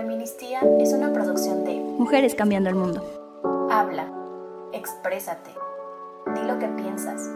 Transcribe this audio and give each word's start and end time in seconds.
Feministía 0.00 0.60
es 0.78 0.94
una 0.94 1.12
producción 1.12 1.62
de 1.62 1.74
Mujeres 1.74 2.34
Cambiando 2.34 2.70
el 2.70 2.74
Mundo. 2.74 3.04
Habla, 3.70 4.10
exprésate, 4.72 5.50
di 6.34 6.40
lo 6.40 6.58
que 6.58 6.68
piensas, 6.68 7.30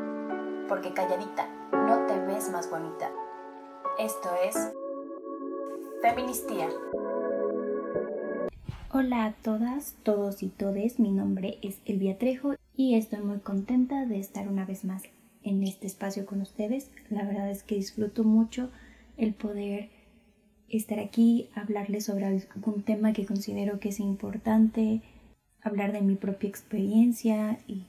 porque 0.67 0.95
calladita 0.95 1.47
no 1.73 2.07
te 2.07 2.19
ves 2.21 2.49
más 2.49 2.71
bonita. 2.71 3.11
Esto 3.99 4.31
es 4.49 4.57
Feministía. 6.01 6.71
Hola 8.91 9.27
a 9.27 9.33
todas, 9.35 9.97
todos 10.03 10.43
y 10.43 10.49
todes, 10.49 10.99
mi 10.99 11.11
nombre 11.11 11.59
es 11.61 11.81
Elvia 11.85 12.17
Trejo 12.17 12.55
y 12.75 12.95
estoy 12.95 13.21
muy 13.21 13.41
contenta 13.41 14.07
de 14.07 14.19
estar 14.19 14.49
una 14.49 14.65
vez 14.65 14.87
más 14.87 15.03
en 15.43 15.63
este 15.65 15.87
espacio 15.87 16.25
con 16.25 16.41
ustedes. 16.41 16.91
La 17.11 17.25
verdad 17.25 17.51
es 17.51 17.63
que 17.63 17.75
disfruto 17.75 18.25
mucho 18.25 18.71
el 19.19 19.35
poder 19.35 19.91
estar 20.77 20.99
aquí, 20.99 21.49
hablarles 21.55 22.05
sobre 22.05 22.27
algún 22.27 22.83
tema 22.83 23.13
que 23.13 23.27
considero 23.27 23.81
que 23.81 23.91
es 23.91 24.01
importante, 24.01 25.03
hablar 25.63 25.93
de 25.93 26.03
mi 26.03 26.15
propia 26.15 26.49
experiencia 26.49 27.59
y, 27.67 27.85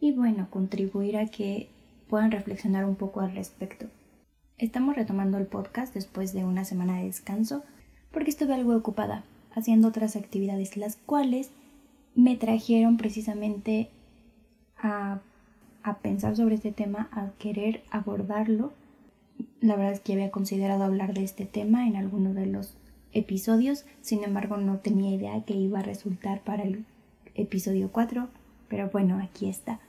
y 0.00 0.12
bueno, 0.12 0.48
contribuir 0.50 1.16
a 1.16 1.26
que 1.26 1.68
puedan 2.08 2.30
reflexionar 2.30 2.84
un 2.84 2.96
poco 2.96 3.20
al 3.20 3.34
respecto. 3.34 3.86
Estamos 4.58 4.96
retomando 4.96 5.38
el 5.38 5.46
podcast 5.46 5.94
después 5.94 6.32
de 6.32 6.44
una 6.44 6.64
semana 6.64 6.98
de 6.98 7.06
descanso 7.06 7.62
porque 8.10 8.30
estuve 8.30 8.54
algo 8.54 8.76
ocupada 8.76 9.24
haciendo 9.54 9.88
otras 9.88 10.16
actividades, 10.16 10.76
las 10.76 10.96
cuales 10.96 11.50
me 12.14 12.36
trajeron 12.36 12.96
precisamente 12.96 13.88
a, 14.76 15.20
a 15.82 15.98
pensar 15.98 16.36
sobre 16.36 16.56
este 16.56 16.72
tema, 16.72 17.08
a 17.12 17.30
querer 17.38 17.82
abordarlo 17.90 18.72
la 19.60 19.76
verdad 19.76 19.92
es 19.92 20.00
que 20.00 20.12
había 20.12 20.30
considerado 20.30 20.84
hablar 20.84 21.14
de 21.14 21.24
este 21.24 21.46
tema 21.46 21.86
en 21.86 21.96
alguno 21.96 22.34
de 22.34 22.46
los 22.46 22.76
episodios, 23.12 23.84
sin 24.00 24.24
embargo 24.24 24.56
no 24.56 24.78
tenía 24.78 25.14
idea 25.14 25.44
que 25.44 25.54
iba 25.54 25.80
a 25.80 25.82
resultar 25.82 26.42
para 26.42 26.62
el 26.62 26.84
episodio 27.34 27.90
4, 27.92 28.28
pero 28.68 28.90
bueno, 28.90 29.20
aquí 29.22 29.48
está. 29.48 29.80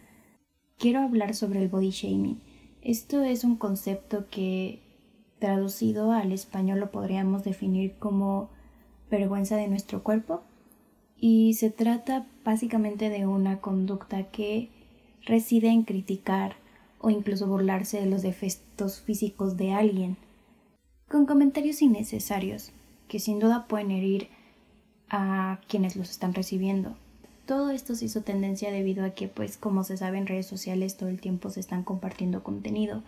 Quiero 0.78 1.02
hablar 1.02 1.36
sobre 1.36 1.62
el 1.62 1.70
body 1.70 1.92
shaming. 1.92 2.40
Esto 2.82 3.22
es 3.24 3.44
un 3.44 3.56
concepto 3.56 4.26
que 4.30 4.80
traducido 5.40 6.12
al 6.12 6.32
español 6.32 6.80
lo 6.80 6.92
podríamos 6.92 7.44
definir 7.44 7.94
como 8.00 8.50
vergüenza 9.10 9.58
de 9.58 9.68
nuestro 9.68 10.04
cuerpo 10.04 10.42
y 11.20 11.54
se 11.54 11.70
trata 11.70 12.26
básicamente 12.44 13.10
de 13.10 13.28
una 13.28 13.60
conducta 13.60 14.24
que 14.24 14.70
reside 15.26 15.70
en 15.70 15.84
criticar, 15.84 16.56
o 17.02 17.10
incluso 17.10 17.48
burlarse 17.48 18.00
de 18.00 18.06
los 18.06 18.22
defectos 18.22 19.02
físicos 19.02 19.58
de 19.58 19.74
alguien, 19.74 20.18
con 21.10 21.26
comentarios 21.26 21.82
innecesarios 21.82 22.72
que 23.08 23.20
sin 23.20 23.40
duda 23.40 23.68
pueden 23.68 23.92
herir 23.92 24.30
a 25.10 25.60
quienes 25.68 25.96
los 25.96 26.10
están 26.10 26.34
recibiendo. 26.34 26.96
Todo 27.46 27.72
esto 27.72 27.96
se 27.96 28.06
hizo 28.06 28.22
tendencia 28.22 28.72
debido 28.72 29.04
a 29.04 29.10
que, 29.10 29.28
pues, 29.28 29.58
como 29.58 29.84
se 29.84 29.98
sabe 29.98 30.18
en 30.20 30.28
redes 30.28 30.46
sociales, 30.46 30.96
todo 30.96 31.10
el 31.10 31.20
tiempo 31.20 31.50
se 31.50 31.60
están 31.60 31.84
compartiendo 31.84 32.44
contenido 32.44 33.04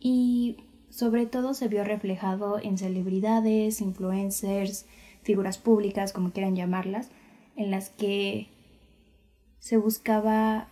y 0.00 0.56
sobre 0.88 1.26
todo 1.26 1.52
se 1.52 1.68
vio 1.68 1.84
reflejado 1.84 2.58
en 2.58 2.78
celebridades, 2.78 3.80
influencers, 3.80 4.86
figuras 5.22 5.58
públicas, 5.58 6.12
como 6.12 6.30
quieran 6.30 6.56
llamarlas, 6.56 7.10
en 7.56 7.70
las 7.70 7.90
que 7.90 8.48
se 9.58 9.76
buscaba 9.76 10.68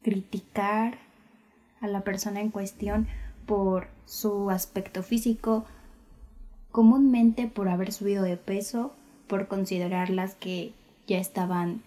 criticar 0.00 1.07
a 1.80 1.86
la 1.86 2.02
persona 2.02 2.40
en 2.40 2.50
cuestión 2.50 3.06
por 3.46 3.88
su 4.06 4.50
aspecto 4.50 5.02
físico, 5.02 5.64
comúnmente 6.70 7.46
por 7.46 7.68
haber 7.68 7.92
subido 7.92 8.22
de 8.22 8.36
peso, 8.36 8.92
por 9.26 9.48
considerarlas 9.48 10.34
que 10.34 10.72
ya 11.06 11.18
estaban 11.18 11.82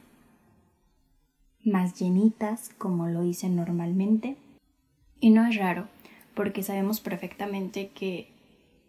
más 1.63 1.99
llenitas, 1.99 2.71
como 2.77 3.07
lo 3.07 3.21
dicen 3.21 3.55
normalmente. 3.55 4.37
Y 5.19 5.29
no 5.29 5.45
es 5.45 5.55
raro, 5.55 5.87
porque 6.33 6.63
sabemos 6.63 6.99
perfectamente 6.99 7.89
que 7.89 8.31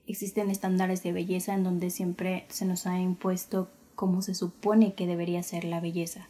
existen 0.07 0.51
estándares 0.51 1.03
de 1.03 1.13
belleza 1.13 1.55
en 1.55 1.65
donde 1.65 1.91
siempre 1.91 2.47
se 2.49 2.65
nos 2.65 2.87
ha 2.87 2.99
impuesto 2.99 3.71
cómo 3.95 4.23
se 4.23 4.35
supone 4.35 4.95
que 4.95 5.07
debería 5.07 5.43
ser 5.43 5.65
la 5.65 5.81
belleza 5.81 6.29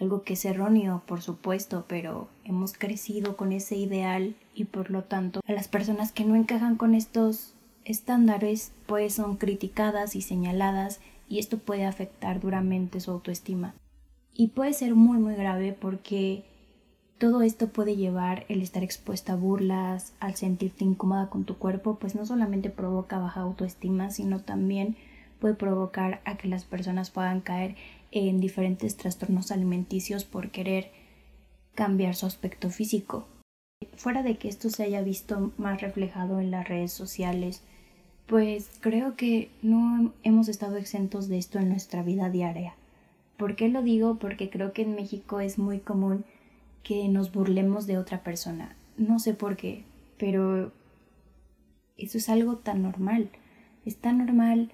algo 0.00 0.22
que 0.22 0.34
es 0.34 0.44
erróneo, 0.44 1.02
por 1.06 1.22
supuesto, 1.22 1.84
pero 1.88 2.28
hemos 2.44 2.74
crecido 2.74 3.36
con 3.36 3.52
ese 3.52 3.76
ideal 3.76 4.34
y 4.54 4.64
por 4.64 4.90
lo 4.90 5.04
tanto 5.04 5.40
a 5.46 5.52
las 5.52 5.68
personas 5.68 6.12
que 6.12 6.24
no 6.24 6.36
encajan 6.36 6.76
con 6.76 6.94
estos 6.94 7.54
estándares 7.84 8.72
pues 8.86 9.14
son 9.14 9.36
criticadas 9.36 10.16
y 10.16 10.22
señaladas 10.22 11.00
y 11.28 11.38
esto 11.38 11.58
puede 11.58 11.84
afectar 11.84 12.40
duramente 12.40 13.00
su 13.00 13.10
autoestima. 13.10 13.74
Y 14.34 14.48
puede 14.48 14.74
ser 14.74 14.94
muy 14.94 15.18
muy 15.18 15.34
grave 15.34 15.72
porque 15.72 16.44
todo 17.18 17.40
esto 17.40 17.68
puede 17.68 17.96
llevar 17.96 18.44
el 18.48 18.60
estar 18.60 18.82
expuesta 18.82 19.32
a 19.32 19.36
burlas, 19.36 20.12
al 20.20 20.34
sentirte 20.34 20.84
incómoda 20.84 21.30
con 21.30 21.44
tu 21.44 21.56
cuerpo, 21.56 21.96
pues 21.98 22.14
no 22.14 22.26
solamente 22.26 22.68
provoca 22.68 23.18
baja 23.18 23.40
autoestima, 23.40 24.10
sino 24.10 24.40
también 24.40 24.96
puede 25.40 25.54
provocar 25.54 26.20
a 26.24 26.36
que 26.36 26.48
las 26.48 26.64
personas 26.64 27.10
puedan 27.10 27.40
caer 27.40 27.76
en 28.18 28.40
diferentes 28.40 28.96
trastornos 28.96 29.50
alimenticios 29.50 30.24
por 30.24 30.50
querer 30.50 30.90
cambiar 31.74 32.14
su 32.14 32.26
aspecto 32.26 32.70
físico. 32.70 33.26
Fuera 33.96 34.22
de 34.22 34.36
que 34.36 34.48
esto 34.48 34.70
se 34.70 34.84
haya 34.84 35.02
visto 35.02 35.52
más 35.58 35.80
reflejado 35.80 36.40
en 36.40 36.50
las 36.50 36.68
redes 36.68 36.92
sociales, 36.92 37.62
pues 38.26 38.70
creo 38.80 39.14
que 39.16 39.50
no 39.62 40.12
hemos 40.22 40.48
estado 40.48 40.76
exentos 40.76 41.28
de 41.28 41.38
esto 41.38 41.58
en 41.58 41.68
nuestra 41.68 42.02
vida 42.02 42.30
diaria. 42.30 42.74
¿Por 43.36 43.54
qué 43.54 43.68
lo 43.68 43.82
digo? 43.82 44.16
Porque 44.16 44.50
creo 44.50 44.72
que 44.72 44.82
en 44.82 44.94
México 44.94 45.40
es 45.40 45.58
muy 45.58 45.78
común 45.78 46.24
que 46.82 47.08
nos 47.08 47.32
burlemos 47.32 47.86
de 47.86 47.98
otra 47.98 48.22
persona. 48.22 48.74
No 48.96 49.18
sé 49.18 49.34
por 49.34 49.56
qué, 49.56 49.84
pero 50.18 50.72
eso 51.98 52.18
es 52.18 52.28
algo 52.28 52.56
tan 52.56 52.82
normal. 52.82 53.28
Es 53.84 53.96
tan 53.96 54.18
normal 54.18 54.72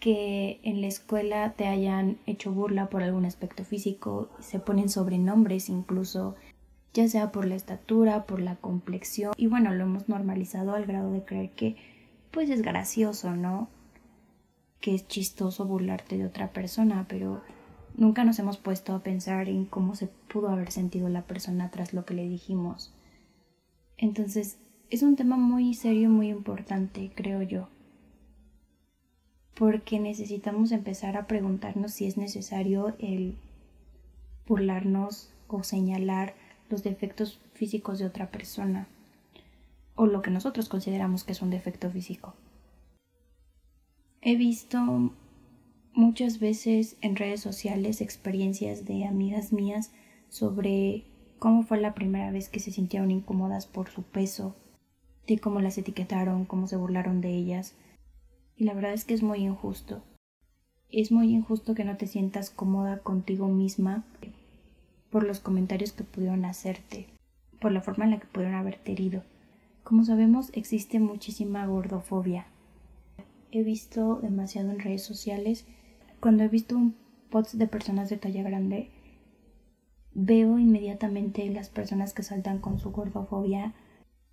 que 0.00 0.60
en 0.62 0.80
la 0.80 0.86
escuela 0.86 1.52
te 1.52 1.66
hayan 1.66 2.18
hecho 2.26 2.52
burla 2.52 2.88
por 2.88 3.02
algún 3.02 3.26
aspecto 3.26 3.64
físico, 3.64 4.30
se 4.40 4.58
ponen 4.58 4.88
sobrenombres 4.88 5.68
incluso, 5.68 6.36
ya 6.94 7.06
sea 7.06 7.30
por 7.30 7.44
la 7.46 7.54
estatura, 7.54 8.24
por 8.24 8.40
la 8.40 8.56
complexión, 8.56 9.34
y 9.36 9.46
bueno, 9.46 9.72
lo 9.74 9.84
hemos 9.84 10.08
normalizado 10.08 10.74
al 10.74 10.86
grado 10.86 11.12
de 11.12 11.24
creer 11.24 11.50
que 11.50 11.76
pues 12.30 12.48
es 12.48 12.62
gracioso, 12.62 13.36
¿no? 13.36 13.68
Que 14.80 14.94
es 14.94 15.06
chistoso 15.06 15.66
burlarte 15.66 16.16
de 16.16 16.24
otra 16.24 16.52
persona, 16.52 17.04
pero 17.06 17.42
nunca 17.94 18.24
nos 18.24 18.38
hemos 18.38 18.56
puesto 18.56 18.94
a 18.94 19.02
pensar 19.02 19.50
en 19.50 19.66
cómo 19.66 19.96
se 19.96 20.06
pudo 20.06 20.48
haber 20.48 20.70
sentido 20.70 21.10
la 21.10 21.22
persona 21.22 21.70
tras 21.70 21.92
lo 21.92 22.06
que 22.06 22.14
le 22.14 22.26
dijimos. 22.26 22.94
Entonces, 23.98 24.58
es 24.88 25.02
un 25.02 25.16
tema 25.16 25.36
muy 25.36 25.74
serio, 25.74 26.08
muy 26.08 26.28
importante, 26.28 27.12
creo 27.14 27.42
yo 27.42 27.68
porque 29.60 30.00
necesitamos 30.00 30.72
empezar 30.72 31.18
a 31.18 31.26
preguntarnos 31.26 31.92
si 31.92 32.06
es 32.06 32.16
necesario 32.16 32.94
el 32.98 33.36
burlarnos 34.46 35.28
o 35.48 35.64
señalar 35.64 36.34
los 36.70 36.82
defectos 36.82 37.38
físicos 37.52 37.98
de 37.98 38.06
otra 38.06 38.30
persona 38.30 38.88
o 39.96 40.06
lo 40.06 40.22
que 40.22 40.30
nosotros 40.30 40.70
consideramos 40.70 41.24
que 41.24 41.32
es 41.32 41.42
un 41.42 41.50
defecto 41.50 41.90
físico. 41.90 42.32
He 44.22 44.34
visto 44.36 45.12
muchas 45.92 46.40
veces 46.40 46.96
en 47.02 47.16
redes 47.16 47.42
sociales 47.42 48.00
experiencias 48.00 48.86
de 48.86 49.04
amigas 49.04 49.52
mías 49.52 49.92
sobre 50.30 51.04
cómo 51.38 51.64
fue 51.64 51.78
la 51.78 51.92
primera 51.92 52.30
vez 52.30 52.48
que 52.48 52.60
se 52.60 52.72
sintieron 52.72 53.10
incómodas 53.10 53.66
por 53.66 53.90
su 53.90 54.04
peso, 54.04 54.56
de 55.26 55.38
cómo 55.38 55.60
las 55.60 55.76
etiquetaron, 55.76 56.46
cómo 56.46 56.66
se 56.66 56.76
burlaron 56.76 57.20
de 57.20 57.34
ellas, 57.34 57.74
y 58.60 58.64
la 58.64 58.74
verdad 58.74 58.92
es 58.92 59.06
que 59.06 59.14
es 59.14 59.22
muy 59.22 59.38
injusto. 59.38 60.02
Es 60.90 61.10
muy 61.10 61.32
injusto 61.32 61.74
que 61.74 61.84
no 61.84 61.96
te 61.96 62.06
sientas 62.06 62.50
cómoda 62.50 62.98
contigo 62.98 63.48
misma 63.48 64.04
por 65.08 65.24
los 65.24 65.40
comentarios 65.40 65.92
que 65.92 66.04
pudieron 66.04 66.44
hacerte, 66.44 67.06
por 67.58 67.72
la 67.72 67.80
forma 67.80 68.04
en 68.04 68.10
la 68.10 68.20
que 68.20 68.26
pudieron 68.26 68.54
haberte 68.54 68.92
herido. 68.92 69.24
Como 69.82 70.04
sabemos, 70.04 70.50
existe 70.52 71.00
muchísima 71.00 71.64
gordofobia. 71.64 72.48
He 73.50 73.62
visto 73.62 74.16
demasiado 74.16 74.72
en 74.72 74.80
redes 74.80 75.04
sociales. 75.04 75.66
Cuando 76.20 76.44
he 76.44 76.48
visto 76.48 76.76
un 76.76 76.96
post 77.30 77.54
de 77.54 77.66
personas 77.66 78.10
de 78.10 78.18
talla 78.18 78.42
grande, 78.42 78.90
veo 80.12 80.58
inmediatamente 80.58 81.48
las 81.48 81.70
personas 81.70 82.12
que 82.12 82.22
saltan 82.22 82.58
con 82.58 82.78
su 82.78 82.90
gordofobia 82.92 83.72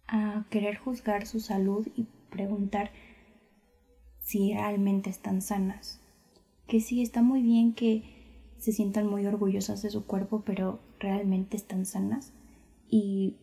a 0.05 0.45
querer 0.49 0.75
juzgar 0.75 1.25
su 1.27 1.39
salud 1.39 1.87
y 1.95 2.07
preguntar 2.29 2.91
si 4.27 4.53
realmente 4.53 5.09
están 5.09 5.41
sanas. 5.41 6.01
Que 6.67 6.81
sí, 6.81 7.01
está 7.01 7.21
muy 7.21 7.41
bien 7.41 7.73
que 7.73 8.03
se 8.57 8.73
sientan 8.73 9.07
muy 9.07 9.25
orgullosas 9.25 9.81
de 9.81 9.89
su 9.89 10.05
cuerpo, 10.05 10.43
pero 10.45 10.81
realmente 10.99 11.55
están 11.55 11.85
sanas. 11.85 12.33
Y, 12.89 13.37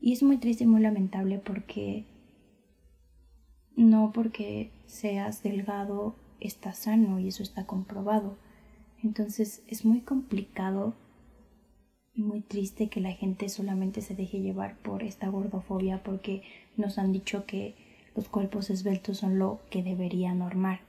y 0.00 0.14
es 0.14 0.22
muy 0.22 0.38
triste 0.38 0.64
y 0.64 0.66
muy 0.66 0.80
lamentable 0.80 1.38
porque 1.38 2.06
no 3.76 4.12
porque 4.14 4.70
seas 4.86 5.42
delgado 5.42 6.16
está 6.40 6.72
sano 6.72 7.20
y 7.20 7.28
eso 7.28 7.42
está 7.42 7.66
comprobado. 7.66 8.38
Entonces 9.02 9.62
es 9.66 9.84
muy 9.84 10.00
complicado 10.00 10.94
y 12.14 12.22
muy 12.22 12.40
triste 12.40 12.88
que 12.88 13.02
la 13.02 13.12
gente 13.12 13.50
solamente 13.50 14.00
se 14.00 14.14
deje 14.14 14.40
llevar 14.40 14.78
por 14.78 15.02
esta 15.02 15.28
gordofobia 15.28 16.02
porque 16.02 16.42
nos 16.78 16.96
han 16.96 17.12
dicho 17.12 17.44
que 17.44 17.81
los 18.14 18.28
cuerpos 18.28 18.70
esbeltos 18.70 19.18
son 19.18 19.38
lo 19.38 19.60
que 19.70 19.82
debería 19.82 20.34
normar. 20.34 20.80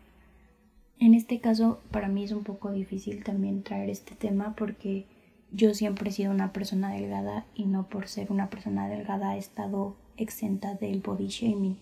En 0.99 1.13
este 1.13 1.39
caso, 1.39 1.79
para 1.91 2.07
mí 2.07 2.23
es 2.23 2.31
un 2.31 2.43
poco 2.43 2.71
difícil 2.71 3.23
también 3.23 3.63
traer 3.63 3.89
este 3.89 4.15
tema 4.15 4.55
porque 4.55 5.05
yo 5.51 5.73
siempre 5.73 6.09
he 6.09 6.13
sido 6.13 6.31
una 6.31 6.53
persona 6.53 6.91
delgada 6.93 7.45
y 7.53 7.65
no 7.65 7.87
por 7.87 8.07
ser 8.07 8.31
una 8.31 8.49
persona 8.49 8.87
delgada 8.87 9.35
he 9.35 9.39
estado 9.39 9.95
exenta 10.17 10.75
del 10.75 11.01
body 11.01 11.27
shaming. 11.27 11.77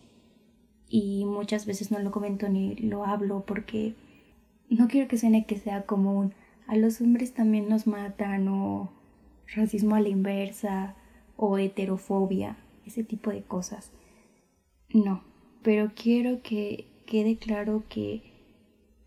Y 0.89 1.25
muchas 1.25 1.65
veces 1.65 1.91
no 1.91 1.99
lo 1.99 2.11
comento 2.11 2.49
ni 2.49 2.75
lo 2.75 3.05
hablo 3.05 3.43
porque 3.45 3.95
no 4.69 4.87
quiero 4.87 5.07
que 5.07 5.17
suene 5.17 5.45
que 5.45 5.57
sea 5.57 5.83
común. 5.85 6.33
A 6.67 6.75
los 6.75 6.99
hombres 6.99 7.33
también 7.33 7.69
nos 7.69 7.87
matan 7.87 8.47
o 8.47 8.89
racismo 9.47 9.95
a 9.95 10.01
la 10.01 10.09
inversa 10.09 10.95
o 11.37 11.57
heterofobia, 11.57 12.57
ese 12.85 13.03
tipo 13.03 13.29
de 13.31 13.43
cosas. 13.43 13.91
No, 14.93 15.21
pero 15.63 15.91
quiero 15.95 16.41
que 16.41 16.85
quede 17.05 17.37
claro 17.37 17.83
que 17.89 18.21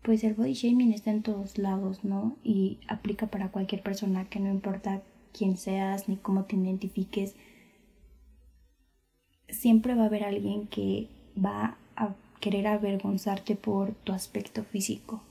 pues 0.01 0.23
el 0.23 0.35
body 0.35 0.53
shaming 0.53 0.93
está 0.93 1.09
en 1.09 1.23
todos 1.23 1.57
lados, 1.57 2.03
¿no? 2.03 2.37
Y 2.43 2.77
aplica 2.87 3.27
para 3.27 3.49
cualquier 3.49 3.81
persona 3.81 4.29
que 4.29 4.39
no 4.39 4.49
importa 4.49 5.01
quién 5.33 5.57
seas 5.57 6.07
ni 6.07 6.15
cómo 6.15 6.43
te 6.43 6.55
identifiques, 6.55 7.35
siempre 9.49 9.95
va 9.95 10.03
a 10.03 10.05
haber 10.07 10.23
alguien 10.23 10.67
que 10.67 11.07
va 11.43 11.77
a 11.95 12.13
querer 12.39 12.67
avergonzarte 12.67 13.55
por 13.55 13.93
tu 13.95 14.13
aspecto 14.13 14.63
físico. 14.63 15.21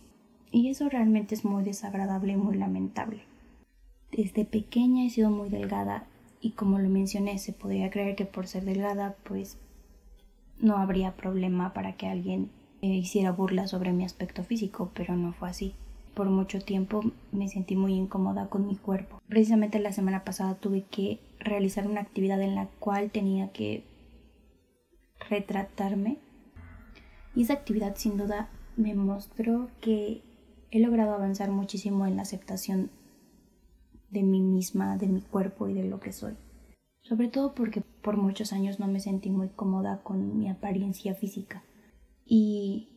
Y 0.50 0.68
eso 0.68 0.88
realmente 0.88 1.34
es 1.34 1.44
muy 1.44 1.62
desagradable 1.62 2.32
y 2.32 2.36
muy 2.36 2.56
lamentable. 2.56 3.22
Desde 4.10 4.44
pequeña 4.44 5.04
he 5.04 5.10
sido 5.10 5.30
muy 5.30 5.48
delgada 5.48 6.06
y 6.40 6.50
como 6.50 6.78
lo 6.78 6.88
mencioné, 6.88 7.38
se 7.38 7.52
podría 7.52 7.90
creer 7.90 8.16
que 8.16 8.24
por 8.24 8.46
ser 8.46 8.64
delgada 8.64 9.16
pues 9.24 9.56
no 10.60 10.76
habría 10.76 11.16
problema 11.16 11.72
para 11.72 11.96
que 11.96 12.06
alguien 12.06 12.50
eh, 12.82 12.88
hiciera 12.88 13.32
burla 13.32 13.66
sobre 13.66 13.92
mi 13.92 14.04
aspecto 14.04 14.44
físico, 14.44 14.90
pero 14.94 15.16
no 15.16 15.32
fue 15.32 15.48
así. 15.48 15.74
Por 16.14 16.30
mucho 16.30 16.60
tiempo 16.60 17.02
me 17.32 17.48
sentí 17.48 17.76
muy 17.76 17.94
incómoda 17.94 18.48
con 18.48 18.66
mi 18.66 18.76
cuerpo. 18.76 19.20
Precisamente 19.28 19.80
la 19.80 19.92
semana 19.92 20.22
pasada 20.22 20.54
tuve 20.54 20.84
que 20.84 21.18
realizar 21.40 21.86
una 21.86 22.00
actividad 22.00 22.40
en 22.40 22.54
la 22.54 22.66
cual 22.78 23.10
tenía 23.10 23.50
que 23.52 23.84
retratarme 25.28 26.18
y 27.34 27.42
esa 27.42 27.54
actividad 27.54 27.96
sin 27.96 28.16
duda 28.16 28.48
me 28.76 28.94
mostró 28.94 29.68
que 29.80 30.22
he 30.70 30.80
logrado 30.80 31.14
avanzar 31.14 31.50
muchísimo 31.50 32.06
en 32.06 32.16
la 32.16 32.22
aceptación 32.22 32.90
de 34.10 34.22
mí 34.22 34.40
misma, 34.40 34.96
de 34.96 35.08
mi 35.08 35.20
cuerpo 35.20 35.68
y 35.68 35.74
de 35.74 35.84
lo 35.84 36.00
que 36.00 36.12
soy. 36.12 36.34
Sobre 37.04 37.28
todo 37.28 37.54
porque 37.54 37.82
por 37.82 38.16
muchos 38.16 38.54
años 38.54 38.80
no 38.80 38.88
me 38.88 38.98
sentí 38.98 39.28
muy 39.28 39.50
cómoda 39.50 40.00
con 40.02 40.38
mi 40.38 40.48
apariencia 40.48 41.14
física. 41.14 41.62
Y 42.24 42.88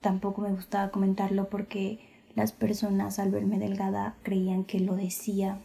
tampoco 0.00 0.40
me 0.40 0.52
gustaba 0.52 0.92
comentarlo 0.92 1.50
porque 1.50 1.98
las 2.36 2.52
personas 2.52 3.18
al 3.18 3.32
verme 3.32 3.58
delgada 3.58 4.16
creían 4.22 4.64
que 4.64 4.78
lo 4.78 4.94
decía 4.94 5.60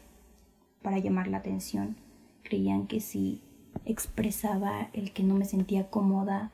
para 0.82 0.98
llamar 0.98 1.28
la 1.28 1.38
atención. 1.38 1.96
Creían 2.42 2.88
que 2.88 3.02
si 3.02 3.44
expresaba 3.86 4.90
el 4.94 5.14
que 5.14 5.22
no 5.22 5.36
me 5.36 5.46
sentía 5.46 5.92
cómoda 5.92 6.52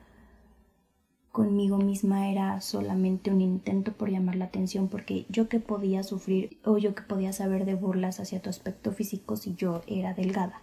conmigo 1.32 1.78
misma 1.78 2.30
era 2.30 2.60
solamente 2.60 3.30
un 3.30 3.40
intento 3.40 3.92
por 3.92 4.10
llamar 4.10 4.36
la 4.36 4.46
atención 4.46 4.88
porque 4.88 5.24
yo 5.30 5.48
que 5.48 5.60
podía 5.60 6.02
sufrir 6.02 6.58
o 6.62 6.76
yo 6.76 6.94
que 6.94 7.02
podía 7.02 7.32
saber 7.32 7.64
de 7.64 7.74
burlas 7.74 8.20
hacia 8.20 8.42
tu 8.42 8.50
aspecto 8.50 8.92
físico 8.92 9.36
si 9.36 9.54
yo 9.54 9.80
era 9.86 10.12
delgada. 10.12 10.60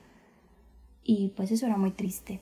Y 1.03 1.29
pues 1.35 1.51
eso 1.51 1.65
era 1.65 1.77
muy 1.77 1.91
triste. 1.91 2.41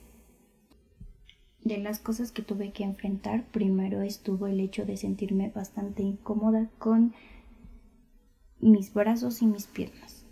De 1.64 1.78
las 1.78 2.00
cosas 2.00 2.32
que 2.32 2.42
tuve 2.42 2.72
que 2.72 2.84
enfrentar, 2.84 3.46
primero 3.52 4.02
estuvo 4.02 4.48
el 4.48 4.60
hecho 4.60 4.86
de 4.86 4.98
sentirme 4.98 5.50
bastante 5.50 6.02
incómoda 6.02 6.70
con 6.80 7.14
mis 8.60 8.94
brazos 8.94 9.42
y 9.42 9.48
mis 9.48 9.68
piernas. 9.68 10.26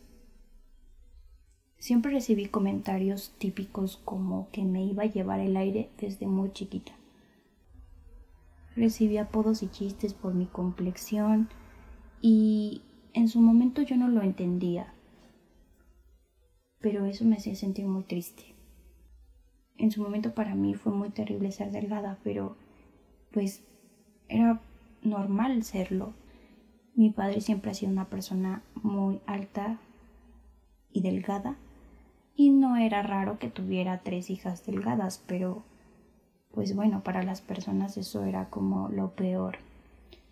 Siempre 1.78 2.12
recibí 2.12 2.48
comentarios 2.48 3.34
típicos 3.38 3.98
como 4.04 4.50
que 4.52 4.64
me 4.64 4.84
iba 4.84 5.04
a 5.04 5.08
llevar 5.08 5.40
el 5.40 5.56
aire 5.56 5.90
desde 6.00 6.28
muy 6.28 6.52
chiquita. 6.52 6.92
Recibí 8.76 9.18
apodos 9.18 9.64
y 9.64 9.70
chistes 9.70 10.14
por 10.14 10.34
mi 10.34 10.46
complexión 10.46 11.48
y 12.22 12.82
en 13.14 13.28
su 13.28 13.40
momento 13.40 13.82
yo 13.82 13.98
no 13.98 14.08
lo 14.08 14.22
entendía, 14.22 14.94
pero 16.82 17.06
eso 17.06 17.26
me 17.26 17.36
hacía 17.36 17.56
sentir 17.56 17.86
muy 17.86 18.04
triste. 18.04 18.56
En 19.78 19.92
su 19.92 20.02
momento 20.02 20.34
para 20.34 20.56
mí 20.56 20.74
fue 20.76 20.92
muy 20.92 21.10
terrible 21.10 21.52
ser 21.52 21.72
delgada, 21.72 22.18
pero 22.24 22.58
pues 23.32 23.64
era 24.28 24.62
normal 25.02 25.64
serlo. 25.64 26.14
Mi 26.96 27.10
padre 27.12 27.42
siempre 27.42 27.72
ha 27.72 27.74
sido 27.74 27.92
una 27.92 28.10
persona 28.10 28.62
muy 28.76 29.22
alta 29.26 29.80
y 30.92 31.02
delgada 31.02 31.58
y 32.36 32.50
no 32.50 32.78
era 32.78 33.02
raro 33.04 33.40
que 33.40 33.50
tuviera 33.50 34.02
tres 34.04 34.30
hijas 34.30 34.66
delgadas, 34.66 35.24
pero 35.28 35.64
pues 36.52 36.76
bueno, 36.76 37.04
para 37.04 37.24
las 37.24 37.42
personas 37.42 37.98
eso 37.98 38.24
era 38.24 38.50
como 38.50 38.90
lo 38.90 39.12
peor. 39.12 39.58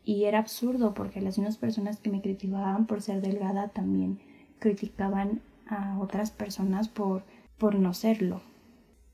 Y 0.03 0.23
era 0.23 0.39
absurdo 0.39 0.93
porque 0.93 1.21
las 1.21 1.37
mismas 1.37 1.57
personas 1.57 1.99
que 1.99 2.09
me 2.09 2.21
criticaban 2.21 2.85
por 2.85 3.01
ser 3.01 3.21
delgada 3.21 3.69
también 3.69 4.19
criticaban 4.59 5.41
a 5.69 5.99
otras 5.99 6.31
personas 6.31 6.87
por, 6.87 7.23
por 7.57 7.75
no 7.75 7.93
serlo. 7.93 8.41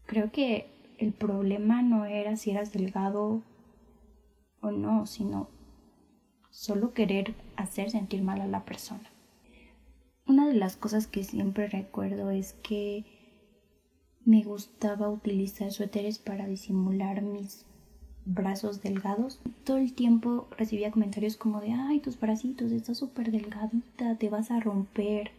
Creo 0.06 0.32
que 0.32 0.68
el 0.98 1.14
problema 1.14 1.82
no 1.82 2.06
era 2.06 2.36
si 2.36 2.52
eras 2.52 2.72
delgado 2.72 3.42
o 4.62 4.72
no, 4.72 5.06
sino 5.06 5.50
solo 6.50 6.94
querer 6.94 7.36
hacer 7.58 7.90
sentir 7.90 8.22
mal 8.22 8.42
a 8.42 8.48
la 8.48 8.64
persona. 8.64 9.10
Una 10.26 10.48
de 10.48 10.54
las 10.54 10.78
cosas 10.78 11.08
que 11.08 11.24
siempre 11.24 11.68
recuerdo 11.68 12.30
es 12.30 12.54
que 12.54 13.06
me 14.26 14.44
gustaba 14.44 15.10
utilizar 15.10 15.72
suéteres 15.72 16.18
para 16.18 16.48
disimular 16.48 17.22
mis 17.22 17.66
brazos 18.26 18.82
delgados. 18.82 19.42
Todo 19.66 19.78
el 19.78 19.94
tiempo 19.94 20.48
recibía 20.58 20.92
comentarios 20.92 21.36
como 21.36 21.60
de, 21.60 21.74
ay, 21.74 22.00
tus 22.00 22.20
bracitos, 22.20 22.72
estás 22.72 22.98
súper 22.98 23.31
delgadita, 23.31 24.16
te 24.18 24.30
vas 24.30 24.52
a 24.52 24.60
romper. 24.60 25.31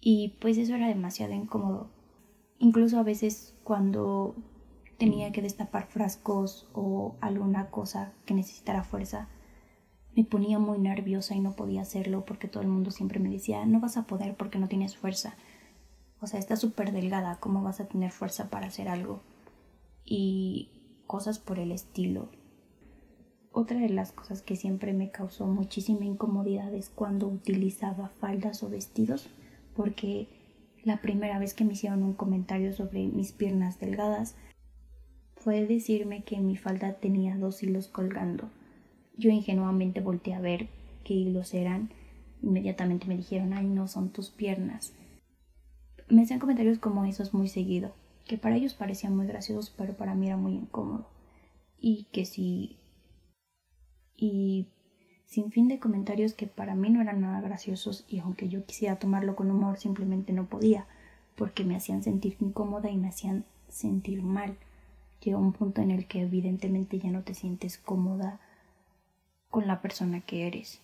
Y 0.00 0.36
pues 0.40 0.58
eso 0.58 0.74
era 0.74 0.88
demasiado 0.88 1.32
incómodo. 1.32 1.90
Incluso 2.58 2.98
a 2.98 3.02
veces 3.02 3.54
cuando 3.64 4.34
tenía 4.98 5.32
que 5.32 5.42
destapar 5.42 5.86
frascos 5.86 6.68
o 6.72 7.16
alguna 7.20 7.70
cosa 7.70 8.12
que 8.24 8.34
necesitara 8.34 8.82
fuerza, 8.82 9.28
me 10.14 10.24
ponía 10.24 10.58
muy 10.58 10.78
nerviosa 10.78 11.34
y 11.34 11.40
no 11.40 11.52
podía 11.52 11.82
hacerlo 11.82 12.24
porque 12.24 12.48
todo 12.48 12.62
el 12.62 12.68
mundo 12.68 12.90
siempre 12.90 13.20
me 13.20 13.28
decía, 13.28 13.66
no 13.66 13.80
vas 13.80 13.98
a 13.98 14.06
poder 14.06 14.34
porque 14.36 14.58
no 14.58 14.68
tienes 14.68 14.96
fuerza. 14.96 15.34
O 16.20 16.26
sea, 16.26 16.40
estás 16.40 16.60
súper 16.60 16.92
delgada, 16.92 17.38
¿cómo 17.38 17.62
vas 17.62 17.80
a 17.80 17.86
tener 17.86 18.10
fuerza 18.10 18.48
para 18.48 18.68
hacer 18.68 18.88
algo? 18.88 19.20
Y 20.04 20.70
cosas 21.06 21.38
por 21.38 21.58
el 21.58 21.70
estilo. 21.70 22.30
Otra 23.52 23.78
de 23.78 23.90
las 23.90 24.12
cosas 24.12 24.40
que 24.40 24.56
siempre 24.56 24.94
me 24.94 25.10
causó 25.10 25.46
muchísima 25.46 26.06
incomodidad 26.06 26.72
es 26.74 26.88
cuando 26.88 27.26
utilizaba 27.26 28.08
faldas 28.08 28.62
o 28.62 28.70
vestidos, 28.70 29.28
porque 29.76 30.28
la 30.84 31.00
primera 31.00 31.38
vez 31.38 31.54
que 31.54 31.64
me 31.64 31.74
hicieron 31.74 32.02
un 32.02 32.14
comentario 32.14 32.72
sobre 32.72 33.06
mis 33.06 33.32
piernas 33.32 33.78
delgadas 33.78 34.36
fue 35.36 35.66
decirme 35.66 36.24
que 36.24 36.40
mi 36.40 36.56
falda 36.56 36.94
tenía 36.94 37.36
dos 37.36 37.62
hilos 37.62 37.88
colgando 37.88 38.50
yo 39.16 39.30
ingenuamente 39.30 40.00
volteé 40.00 40.34
a 40.34 40.40
ver 40.40 40.68
qué 41.04 41.14
hilos 41.14 41.54
eran. 41.54 41.90
Inmediatamente 42.42 43.06
me 43.06 43.16
dijeron, 43.16 43.52
ay, 43.54 43.66
no 43.66 43.88
son 43.88 44.10
tus 44.10 44.30
piernas. 44.30 44.94
Me 46.08 46.22
hacían 46.22 46.38
comentarios 46.38 46.78
como 46.78 47.04
esos 47.04 47.34
muy 47.34 47.48
seguido, 47.48 47.94
que 48.26 48.38
para 48.38 48.56
ellos 48.56 48.74
parecían 48.74 49.16
muy 49.16 49.26
graciosos, 49.26 49.74
pero 49.76 49.96
para 49.96 50.14
mí 50.14 50.26
era 50.26 50.36
muy 50.36 50.52
incómodo. 50.52 51.08
Y 51.78 52.04
que 52.12 52.24
si... 52.24 52.78
Y 54.16 54.68
sin 55.26 55.50
fin 55.50 55.68
de 55.68 55.78
comentarios 55.78 56.34
que 56.34 56.46
para 56.46 56.74
mí 56.74 56.88
no 56.88 57.02
eran 57.02 57.20
nada 57.20 57.40
graciosos 57.40 58.04
y 58.08 58.20
aunque 58.20 58.48
yo 58.48 58.64
quisiera 58.64 58.96
tomarlo 58.96 59.36
con 59.36 59.50
humor 59.50 59.76
simplemente 59.76 60.32
no 60.32 60.46
podía, 60.46 60.86
porque 61.36 61.64
me 61.64 61.76
hacían 61.76 62.02
sentir 62.02 62.36
incómoda 62.40 62.90
y 62.90 62.96
me 62.96 63.08
hacían 63.08 63.44
sentir 63.68 64.22
mal. 64.22 64.56
Llega 65.20 65.38
un 65.38 65.52
punto 65.52 65.82
en 65.82 65.90
el 65.90 66.06
que 66.06 66.22
evidentemente 66.22 66.98
ya 66.98 67.10
no 67.10 67.22
te 67.22 67.34
sientes 67.34 67.78
cómoda 67.78 68.40
con 69.50 69.66
la 69.66 69.82
persona 69.82 70.20
que 70.20 70.46
eres. 70.46 70.80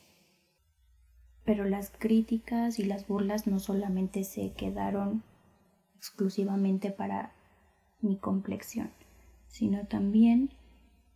Pero 1.44 1.64
las 1.64 1.90
críticas 1.90 2.78
y 2.78 2.84
las 2.84 3.06
burlas 3.06 3.46
no 3.46 3.58
solamente 3.58 4.24
se 4.24 4.52
quedaron 4.52 5.22
exclusivamente 5.96 6.90
para 6.90 7.32
mi 8.00 8.16
complexión, 8.16 8.90
sino 9.48 9.86
también 9.86 10.50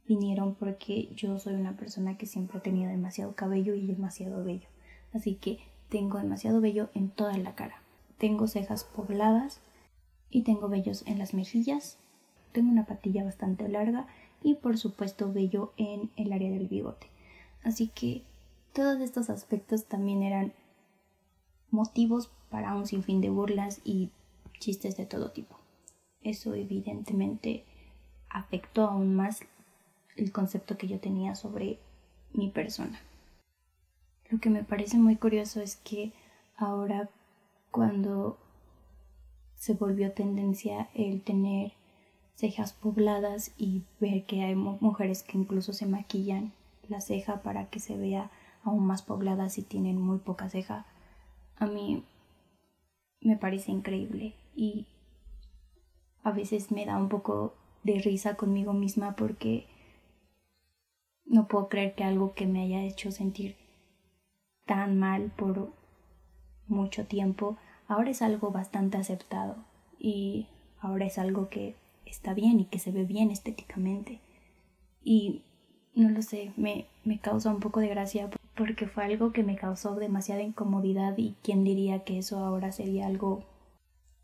vinieron 0.06 0.54
porque 0.54 1.08
yo 1.14 1.38
soy 1.38 1.54
una 1.54 1.76
persona 1.76 2.16
que 2.16 2.26
siempre 2.26 2.58
ha 2.58 2.62
tenido 2.62 2.90
demasiado 2.90 3.34
cabello 3.34 3.74
y 3.74 3.86
demasiado 3.86 4.44
vello. 4.44 4.68
Así 5.12 5.34
que 5.34 5.58
tengo 5.88 6.18
demasiado 6.18 6.60
vello 6.60 6.90
en 6.94 7.10
toda 7.10 7.36
la 7.38 7.54
cara. 7.54 7.80
Tengo 8.18 8.48
cejas 8.48 8.84
pobladas 8.84 9.60
y 10.30 10.42
tengo 10.42 10.68
vellos 10.68 11.02
en 11.06 11.18
las 11.18 11.34
mejillas. 11.34 11.98
Tengo 12.52 12.70
una 12.70 12.86
patilla 12.86 13.24
bastante 13.24 13.68
larga 13.68 14.06
y 14.42 14.54
por 14.54 14.78
supuesto 14.78 15.32
vello 15.32 15.72
en 15.76 16.10
el 16.16 16.32
área 16.32 16.50
del 16.50 16.68
bigote. 16.68 17.08
Así 17.64 17.88
que 17.88 18.22
todos 18.72 19.00
estos 19.00 19.30
aspectos 19.30 19.86
también 19.86 20.22
eran 20.22 20.52
motivos 21.70 22.30
para 22.50 22.74
un 22.74 22.86
sinfín 22.86 23.20
de 23.20 23.30
burlas 23.30 23.80
y 23.84 24.10
chistes 24.58 24.96
de 24.96 25.06
todo 25.06 25.30
tipo. 25.30 25.56
Eso 26.22 26.54
evidentemente 26.54 27.64
afectó 28.28 28.84
aún 28.86 29.14
más 29.14 29.40
el 30.16 30.32
concepto 30.32 30.76
que 30.76 30.88
yo 30.88 30.98
tenía 30.98 31.34
sobre 31.34 31.78
mi 32.32 32.48
persona. 32.48 33.00
Lo 34.30 34.38
que 34.38 34.50
me 34.50 34.64
parece 34.64 34.98
muy 34.98 35.16
curioso 35.16 35.60
es 35.60 35.76
que 35.76 36.12
ahora 36.56 37.08
cuando 37.70 38.38
se 39.54 39.74
volvió 39.74 40.12
tendencia 40.12 40.88
el 40.94 41.22
tener 41.22 41.72
cejas 42.34 42.72
pobladas 42.72 43.52
y 43.56 43.82
ver 44.00 44.24
que 44.26 44.42
hay 44.42 44.54
mujeres 44.54 45.22
que 45.22 45.38
incluso 45.38 45.72
se 45.72 45.86
maquillan 45.86 46.52
la 46.88 47.00
ceja 47.00 47.42
para 47.42 47.66
que 47.66 47.80
se 47.80 47.96
vea 47.96 48.30
aún 48.62 48.86
más 48.86 49.02
poblada 49.02 49.48
si 49.48 49.62
tienen 49.62 50.00
muy 50.00 50.18
poca 50.18 50.48
ceja, 50.50 50.86
a 51.56 51.66
mí 51.66 52.04
me 53.20 53.36
parece 53.36 53.72
increíble 53.72 54.34
y 54.54 54.86
a 56.22 56.32
veces 56.32 56.72
me 56.72 56.84
da 56.84 56.96
un 56.98 57.08
poco 57.08 57.54
de 57.84 58.00
risa 58.00 58.36
conmigo 58.36 58.72
misma 58.72 59.14
porque 59.16 59.66
no 61.26 61.48
puedo 61.48 61.68
creer 61.68 61.94
que 61.94 62.04
algo 62.04 62.34
que 62.34 62.46
me 62.46 62.62
haya 62.62 62.82
hecho 62.82 63.10
sentir 63.10 63.56
tan 64.64 64.98
mal 64.98 65.32
por 65.36 65.72
mucho 66.66 67.06
tiempo 67.06 67.56
ahora 67.88 68.10
es 68.10 68.22
algo 68.22 68.50
bastante 68.50 68.98
aceptado 68.98 69.56
y 69.98 70.46
ahora 70.80 71.06
es 71.06 71.18
algo 71.18 71.48
que 71.48 71.74
está 72.04 72.34
bien 72.34 72.60
y 72.60 72.64
que 72.66 72.78
se 72.78 72.90
ve 72.90 73.04
bien 73.04 73.30
estéticamente. 73.30 74.20
Y 75.02 75.42
no 75.94 76.10
lo 76.10 76.22
sé, 76.22 76.52
me, 76.56 76.86
me 77.04 77.18
causa 77.18 77.50
un 77.50 77.60
poco 77.60 77.80
de 77.80 77.88
gracia 77.88 78.30
porque 78.56 78.86
fue 78.86 79.04
algo 79.04 79.32
que 79.32 79.42
me 79.42 79.56
causó 79.56 79.94
demasiada 79.94 80.42
incomodidad 80.42 81.16
y 81.16 81.36
quién 81.42 81.64
diría 81.64 82.04
que 82.04 82.18
eso 82.18 82.38
ahora 82.38 82.72
sería 82.72 83.06
algo 83.06 83.44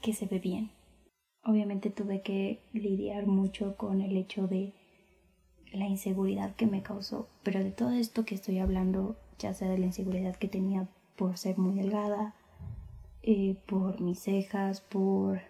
que 0.01 0.13
se 0.13 0.27
ve 0.27 0.39
bien. 0.39 0.71
Obviamente 1.45 1.91
tuve 1.91 2.23
que 2.23 2.61
lidiar 2.73 3.27
mucho 3.27 3.77
con 3.77 4.01
el 4.01 4.17
hecho 4.17 4.47
de 4.47 4.75
la 5.73 5.87
inseguridad 5.87 6.55
que 6.55 6.67
me 6.67 6.83
causó, 6.83 7.29
pero 7.43 7.63
de 7.63 7.71
todo 7.71 7.93
esto 7.93 8.25
que 8.25 8.35
estoy 8.35 8.59
hablando, 8.59 9.17
ya 9.39 9.55
sea 9.55 9.69
de 9.69 9.79
la 9.79 9.87
inseguridad 9.87 10.37
que 10.37 10.49
tenía 10.49 10.87
por 11.17 11.39
ser 11.39 11.59
muy 11.59 11.75
delgada, 11.75 12.35
eh, 13.23 13.57
por 13.67 14.01
mis 14.01 14.19
cejas, 14.19 14.81
por 14.81 15.41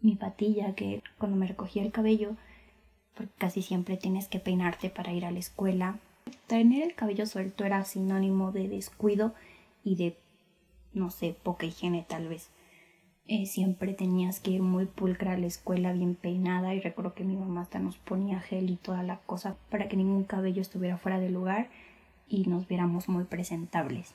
mi 0.00 0.16
patilla, 0.16 0.74
que 0.74 1.02
cuando 1.18 1.36
me 1.36 1.46
recogía 1.46 1.82
el 1.82 1.92
cabello, 1.92 2.36
porque 3.14 3.32
casi 3.38 3.62
siempre 3.62 3.96
tienes 3.96 4.28
que 4.28 4.40
peinarte 4.40 4.90
para 4.90 5.12
ir 5.12 5.24
a 5.24 5.30
la 5.30 5.38
escuela. 5.38 5.98
Tener 6.46 6.82
el 6.82 6.94
cabello 6.94 7.26
suelto 7.26 7.64
era 7.64 7.84
sinónimo 7.84 8.52
de 8.52 8.68
descuido 8.68 9.34
y 9.84 9.96
de, 9.96 10.16
no 10.92 11.10
sé, 11.10 11.36
poca 11.42 11.66
higiene 11.66 12.04
tal 12.08 12.28
vez. 12.28 12.50
Eh, 13.34 13.46
siempre 13.46 13.94
tenías 13.94 14.40
que 14.40 14.50
ir 14.50 14.60
muy 14.60 14.84
pulcra 14.84 15.32
a 15.32 15.38
la 15.38 15.46
escuela 15.46 15.94
bien 15.94 16.16
peinada 16.16 16.74
y 16.74 16.80
recuerdo 16.80 17.14
que 17.14 17.24
mi 17.24 17.34
mamá 17.34 17.62
hasta 17.62 17.78
nos 17.78 17.96
ponía 17.96 18.40
gel 18.40 18.68
y 18.68 18.76
toda 18.76 19.02
la 19.02 19.20
cosa 19.20 19.56
para 19.70 19.88
que 19.88 19.96
ningún 19.96 20.24
cabello 20.24 20.60
estuviera 20.60 20.98
fuera 20.98 21.18
de 21.18 21.30
lugar 21.30 21.70
y 22.28 22.44
nos 22.44 22.68
viéramos 22.68 23.08
muy 23.08 23.24
presentables. 23.24 24.12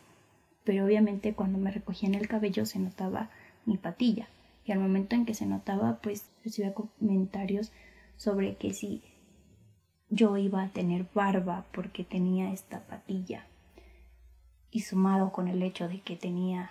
Pero 0.64 0.86
obviamente 0.86 1.34
cuando 1.34 1.58
me 1.58 1.72
recogían 1.72 2.14
el 2.14 2.28
cabello 2.28 2.68
se 2.68 2.78
notaba 2.78 3.32
mi 3.66 3.78
patilla 3.78 4.28
y 4.66 4.72
al 4.72 4.78
momento 4.78 5.16
en 5.16 5.26
que 5.26 5.34
se 5.34 5.48
notaba 5.48 5.98
pues 6.04 6.30
recibía 6.44 6.76
comentarios 6.76 7.72
sobre 8.18 8.56
que 8.58 8.76
si 8.76 9.02
yo 10.12 10.38
iba 10.38 10.62
a 10.62 10.70
tener 10.70 11.08
barba 11.16 11.66
porque 11.74 12.04
tenía 12.04 12.54
esta 12.54 12.86
patilla 12.86 13.48
y 14.70 14.82
sumado 14.82 15.32
con 15.32 15.48
el 15.48 15.64
hecho 15.64 15.88
de 15.88 16.02
que 16.02 16.16
tenía 16.16 16.70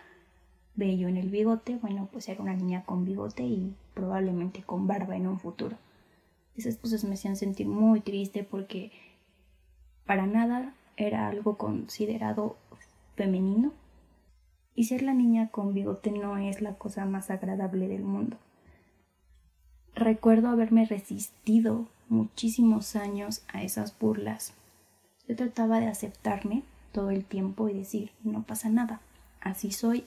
vello 0.76 1.08
en 1.08 1.16
el 1.16 1.30
bigote, 1.30 1.76
bueno, 1.76 2.08
pues 2.12 2.28
era 2.28 2.42
una 2.42 2.54
niña 2.54 2.84
con 2.84 3.04
bigote 3.04 3.42
y 3.42 3.74
probablemente 3.94 4.62
con 4.62 4.86
barba 4.86 5.16
en 5.16 5.26
un 5.26 5.40
futuro. 5.40 5.76
Esas 6.54 6.76
cosas 6.76 7.04
me 7.04 7.14
hacían 7.14 7.36
sentir 7.36 7.66
muy 7.66 8.00
triste 8.00 8.44
porque 8.44 8.92
para 10.04 10.26
nada 10.26 10.74
era 10.96 11.28
algo 11.28 11.56
considerado 11.56 12.56
femenino. 13.16 13.72
Y 14.74 14.84
ser 14.84 15.02
la 15.02 15.14
niña 15.14 15.48
con 15.48 15.72
bigote 15.72 16.10
no 16.10 16.36
es 16.36 16.60
la 16.60 16.74
cosa 16.74 17.06
más 17.06 17.30
agradable 17.30 17.88
del 17.88 18.02
mundo. 18.02 18.36
Recuerdo 19.94 20.48
haberme 20.48 20.84
resistido 20.84 21.88
muchísimos 22.08 22.94
años 22.94 23.42
a 23.48 23.62
esas 23.62 23.98
burlas. 23.98 24.52
Yo 25.26 25.34
trataba 25.34 25.80
de 25.80 25.86
aceptarme 25.86 26.62
todo 26.92 27.10
el 27.10 27.24
tiempo 27.24 27.68
y 27.68 27.74
decir, 27.74 28.10
no 28.22 28.42
pasa 28.42 28.68
nada, 28.68 29.00
así 29.40 29.72
soy 29.72 30.04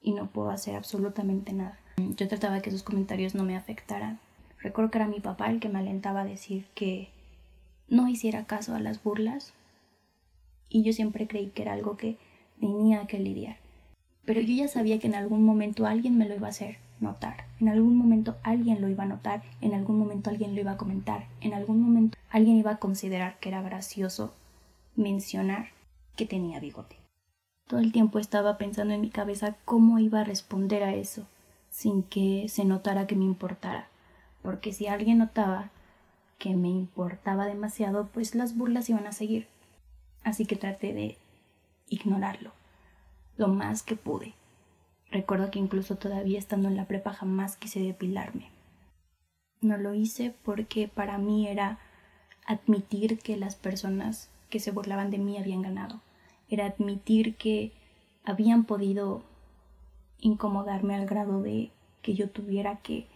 y 0.00 0.12
no 0.12 0.28
puedo 0.28 0.50
hacer 0.50 0.76
absolutamente 0.76 1.52
nada. 1.52 1.78
Yo 1.96 2.28
trataba 2.28 2.56
de 2.56 2.62
que 2.62 2.70
esos 2.70 2.82
comentarios 2.82 3.34
no 3.34 3.44
me 3.44 3.56
afectaran. 3.56 4.20
Recuerdo 4.60 4.90
que 4.90 4.98
era 4.98 5.08
mi 5.08 5.20
papá 5.20 5.50
el 5.50 5.60
que 5.60 5.68
me 5.68 5.78
alentaba 5.78 6.22
a 6.22 6.24
decir 6.24 6.66
que 6.74 7.10
no 7.88 8.08
hiciera 8.08 8.44
caso 8.44 8.74
a 8.74 8.80
las 8.80 9.02
burlas 9.02 9.54
y 10.68 10.82
yo 10.82 10.92
siempre 10.92 11.26
creí 11.26 11.48
que 11.48 11.62
era 11.62 11.72
algo 11.72 11.96
que 11.96 12.18
tenía 12.60 13.06
que 13.06 13.18
lidiar. 13.18 13.56
Pero 14.24 14.40
yo 14.40 14.54
ya 14.54 14.68
sabía 14.68 14.98
que 14.98 15.06
en 15.06 15.14
algún 15.14 15.44
momento 15.44 15.86
alguien 15.86 16.18
me 16.18 16.28
lo 16.28 16.34
iba 16.34 16.48
a 16.48 16.50
hacer 16.50 16.76
notar, 17.00 17.46
en 17.60 17.68
algún 17.68 17.96
momento 17.96 18.36
alguien 18.42 18.80
lo 18.80 18.88
iba 18.88 19.04
a 19.04 19.06
notar, 19.06 19.42
en 19.60 19.72
algún 19.72 19.98
momento 19.98 20.30
alguien 20.30 20.54
lo 20.54 20.60
iba 20.60 20.72
a 20.72 20.76
comentar, 20.76 21.26
en 21.40 21.54
algún 21.54 21.80
momento 21.80 22.18
alguien 22.28 22.56
iba 22.56 22.72
a 22.72 22.78
considerar 22.78 23.38
que 23.38 23.48
era 23.48 23.62
gracioso 23.62 24.34
mencionar 24.96 25.68
que 26.16 26.26
tenía 26.26 26.60
bigote. 26.60 26.96
Todo 27.68 27.80
el 27.80 27.92
tiempo 27.92 28.18
estaba 28.18 28.56
pensando 28.56 28.94
en 28.94 29.02
mi 29.02 29.10
cabeza 29.10 29.54
cómo 29.66 29.98
iba 29.98 30.22
a 30.22 30.24
responder 30.24 30.82
a 30.82 30.94
eso, 30.94 31.26
sin 31.68 32.02
que 32.02 32.46
se 32.48 32.64
notara 32.64 33.06
que 33.06 33.14
me 33.14 33.26
importara, 33.26 33.88
porque 34.42 34.72
si 34.72 34.86
alguien 34.86 35.18
notaba 35.18 35.68
que 36.38 36.56
me 36.56 36.68
importaba 36.68 37.44
demasiado, 37.44 38.08
pues 38.14 38.34
las 38.34 38.56
burlas 38.56 38.88
iban 38.88 39.06
a 39.06 39.12
seguir. 39.12 39.48
Así 40.24 40.46
que 40.46 40.56
traté 40.56 40.94
de 40.94 41.18
ignorarlo, 41.90 42.52
lo 43.36 43.48
más 43.48 43.82
que 43.82 43.96
pude. 43.96 44.32
Recuerdo 45.10 45.50
que 45.50 45.58
incluso 45.58 45.96
todavía 45.96 46.38
estando 46.38 46.68
en 46.68 46.76
la 46.76 46.86
prepa 46.86 47.12
jamás 47.12 47.58
quise 47.58 47.80
depilarme. 47.80 48.48
No 49.60 49.76
lo 49.76 49.92
hice 49.92 50.34
porque 50.42 50.88
para 50.88 51.18
mí 51.18 51.46
era 51.48 51.78
admitir 52.46 53.18
que 53.18 53.36
las 53.36 53.56
personas 53.56 54.30
que 54.48 54.58
se 54.58 54.70
burlaban 54.70 55.10
de 55.10 55.18
mí 55.18 55.36
habían 55.36 55.60
ganado 55.60 56.00
era 56.48 56.66
admitir 56.66 57.36
que 57.36 57.72
habían 58.24 58.64
podido 58.64 59.22
incomodarme 60.20 60.94
al 60.94 61.06
grado 61.06 61.42
de 61.42 61.70
que 62.02 62.14
yo 62.14 62.30
tuviera 62.30 62.76
que 62.76 63.06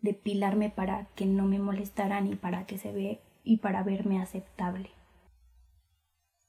depilarme 0.00 0.70
para 0.70 1.06
que 1.14 1.26
no 1.26 1.46
me 1.46 1.58
molestaran 1.58 2.26
y 2.26 2.34
para 2.34 2.66
que 2.66 2.78
se 2.78 2.92
ve 2.92 3.20
y 3.42 3.58
para 3.58 3.82
verme 3.82 4.20
aceptable. 4.20 4.90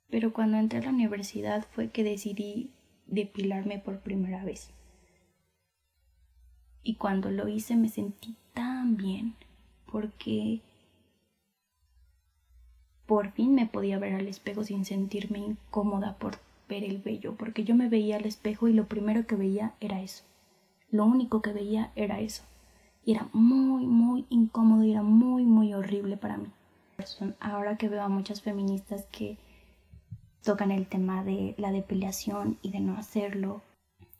Pero 0.10 0.34
cuando 0.34 0.58
entré 0.58 0.80
a 0.80 0.84
la 0.84 0.90
universidad 0.90 1.66
fue 1.72 1.90
que 1.90 2.04
decidí 2.04 2.72
depilarme 3.08 3.80
por 3.80 4.00
primera 4.00 4.44
vez. 4.44 4.72
Y 6.84 6.96
cuando 6.96 7.32
lo 7.32 7.48
hice 7.48 7.76
me 7.76 7.90
sentí 7.90 8.36
tan 8.54 8.98
bien 8.98 9.36
porque 9.92 10.62
por 13.06 13.32
fin 13.32 13.54
me 13.56 13.66
podía 13.66 14.00
ver 14.00 14.16
al 14.16 14.28
espejo 14.28 14.64
sin 14.64 14.86
sentirme 14.86 15.40
incómoda 15.40 16.18
por 16.18 16.38
ver 16.68 16.84
el 16.84 16.98
vello, 16.98 17.36
porque 17.36 17.64
yo 17.64 17.76
me 17.76 17.90
veía 17.90 18.18
al 18.18 18.26
espejo 18.26 18.68
y 18.68 18.74
lo 18.74 18.86
primero 18.88 19.28
que 19.28 19.36
veía 19.36 19.74
era 19.80 20.02
eso. 20.02 20.24
Lo 20.90 21.06
único 21.06 21.42
que 21.42 21.54
veía 21.54 21.92
era 21.96 22.20
eso. 22.20 22.44
Y 23.04 23.14
era 23.14 23.30
muy, 23.34 23.86
muy 23.86 24.26
incómodo 24.30 24.84
y 24.84 24.92
era 24.92 25.04
muy, 25.04 25.46
muy 25.46 25.74
horrible 25.74 26.18
para 26.18 26.38
mí. 26.38 26.48
Ahora 27.40 27.78
que 27.78 27.90
veo 27.90 28.02
a 28.02 28.10
muchas 28.10 28.42
feministas 28.42 29.06
que 29.12 29.38
tocan 30.44 30.72
el 30.72 30.88
tema 30.88 31.24
de 31.24 31.56
la 31.58 31.72
depilación 31.72 32.58
y 32.62 32.72
de 32.72 32.80
no 32.80 32.98
hacerlo, 32.98 33.62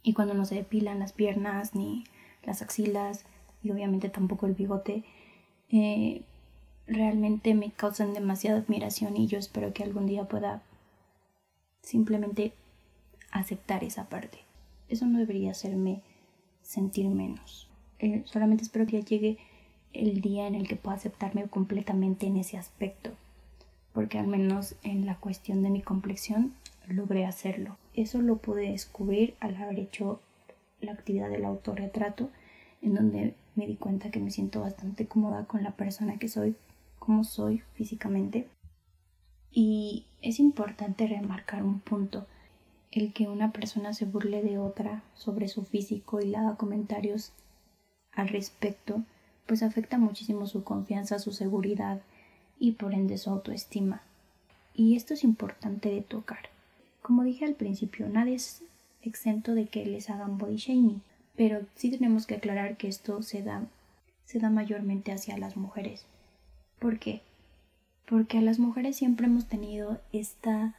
y 0.04 0.14
cuando 0.14 0.34
no 0.34 0.46
se 0.46 0.56
depilan 0.56 1.00
las 1.00 1.14
piernas 1.14 1.74
ni 1.74 2.04
las 2.44 2.62
axilas, 2.62 3.26
y 3.64 3.72
obviamente 3.72 4.10
tampoco 4.10 4.46
el 4.46 4.54
bigote, 4.54 5.04
eh, 5.70 6.24
realmente 6.88 7.54
me 7.54 7.72
causan 7.72 8.14
demasiada 8.14 8.60
admiración 8.60 9.18
y 9.18 9.28
yo 9.28 9.38
espero 9.38 9.74
que 9.74 9.84
algún 9.84 10.06
día 10.06 10.26
pueda 10.26 10.62
simplemente 11.82 12.54
aceptar 13.32 13.84
esa 13.84 14.08
parte. 14.10 14.40
Eso 14.88 15.06
no 15.06 15.20
debería 15.20 15.52
hacerme 15.52 16.02
sentir 16.62 17.08
menos. 17.08 17.68
Eh, 18.00 18.24
solamente 18.26 18.64
espero 18.64 18.86
que 18.86 19.02
llegue 19.02 19.38
el 19.94 20.22
día 20.22 20.48
en 20.48 20.56
el 20.56 20.68
que 20.68 20.76
pueda 20.76 20.98
aceptarme 20.98 21.48
completamente 21.48 22.28
en 22.28 22.38
ese 22.38 22.58
aspecto, 22.58 23.12
porque 23.94 24.20
al 24.20 24.28
menos 24.28 24.76
en 24.84 25.06
la 25.06 25.16
cuestión 25.18 25.64
de 25.64 25.70
mi 25.70 25.82
complexión 25.82 26.54
logré 26.88 27.26
hacerlo. 27.26 27.78
Eso 27.94 28.22
lo 28.22 28.38
pude 28.38 28.72
descubrir 28.72 29.36
al 29.40 29.56
haber 29.56 29.80
hecho 29.80 30.20
la 30.82 30.92
actividad 30.92 31.30
del 31.30 31.46
autorretrato, 31.46 32.30
en 32.82 32.94
donde 32.94 33.34
me 33.56 33.66
di 33.66 33.76
cuenta 33.76 34.12
que 34.12 34.20
me 34.20 34.32
siento 34.32 34.62
bastante 34.62 35.08
cómoda 35.08 35.46
con 35.46 35.64
la 35.64 35.72
persona 35.72 36.18
que 36.18 36.28
soy, 36.28 36.56
como 37.06 37.24
soy 37.24 37.62
físicamente. 37.74 38.48
Y 39.52 40.06
es 40.22 40.40
importante 40.40 41.08
remarcar 41.08 41.64
un 41.64 41.80
punto, 41.80 42.26
el 42.92 43.14
que 43.14 43.28
una 43.28 43.52
persona 43.52 43.94
se 43.94 44.06
burle 44.06 44.42
de 44.42 44.58
otra 44.58 45.04
sobre 45.14 45.48
su 45.48 45.64
físico 45.64 46.22
y 46.22 46.28
le 46.28 46.38
haga 46.38 46.58
comentarios 46.58 47.32
al 48.12 48.30
respecto, 48.30 49.04
pues 49.46 49.64
afecta 49.64 49.98
muchísimo 49.98 50.48
su 50.48 50.64
confianza, 50.64 51.20
su 51.20 51.32
seguridad 51.32 52.02
y 52.60 52.74
por 52.74 52.94
ende 52.94 53.18
su 53.18 53.30
autoestima. 53.30 54.02
Y 54.74 54.96
esto 54.96 55.14
es 55.14 55.24
importante 55.24 55.90
de 55.90 56.02
tocar. 56.02 56.50
Como 57.02 57.24
dije 57.24 57.46
al 57.46 57.54
principio, 57.54 58.10
nadie 58.10 58.36
es 58.36 58.64
exento 59.02 59.54
de 59.54 59.68
que 59.68 59.86
les 59.86 60.10
hagan 60.10 60.38
body 60.38 60.58
shaming, 60.58 61.02
pero 61.36 61.62
sí 61.76 61.92
tenemos 61.92 62.26
que 62.26 62.36
aclarar 62.36 62.78
que 62.78 62.88
esto 62.88 63.22
se 63.22 63.44
da, 63.44 63.68
se 64.26 64.40
da 64.40 64.50
mayormente 64.50 65.12
hacia 65.12 65.38
las 65.38 65.56
mujeres. 65.56 66.06
¿Por 66.80 67.00
qué? 67.00 67.22
Porque 68.08 68.38
a 68.38 68.42
las 68.42 68.60
mujeres 68.60 68.98
siempre 68.98 69.28
hemos 69.28 69.48
tenido 69.48 70.00
esta 70.12 70.76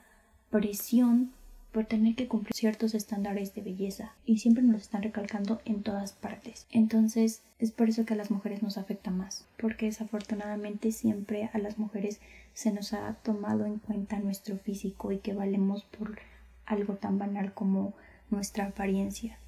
presión 0.51 1.33
por 1.77 1.85
tener 1.85 2.15
que 2.15 2.27
cumplir 2.27 2.55
ciertos 2.55 2.95
estándares 2.95 3.55
de 3.55 3.61
belleza 3.61 4.15
y 4.25 4.39
siempre 4.39 4.63
nos 4.63 4.81
están 4.81 5.03
recalcando 5.03 5.61
en 5.67 5.83
todas 5.83 6.13
partes. 6.13 6.67
Entonces 6.71 7.43
es 7.59 7.71
por 7.71 7.91
eso 7.91 8.07
que 8.07 8.15
a 8.15 8.17
las 8.17 8.31
mujeres 8.31 8.63
nos 8.63 8.79
afecta 8.79 9.11
más, 9.11 9.45
porque 9.59 9.85
desafortunadamente 9.85 10.91
siempre 10.91 11.51
a 11.53 11.59
las 11.59 11.79
mujeres 11.79 12.21
se 12.55 12.73
nos 12.73 12.95
ha 12.95 13.13
tomado 13.17 13.67
en 13.67 13.79
cuenta 13.79 14.19
nuestro 14.21 14.57
físico 14.57 15.13
y 15.13 15.19
que 15.19 15.35
valemos 15.35 15.83
por 15.85 16.19
algo 16.65 16.95
tan 16.95 17.19
banal 17.19 17.53
como 17.53 17.93
nuestra 18.31 18.69
apariencia. 18.69 19.39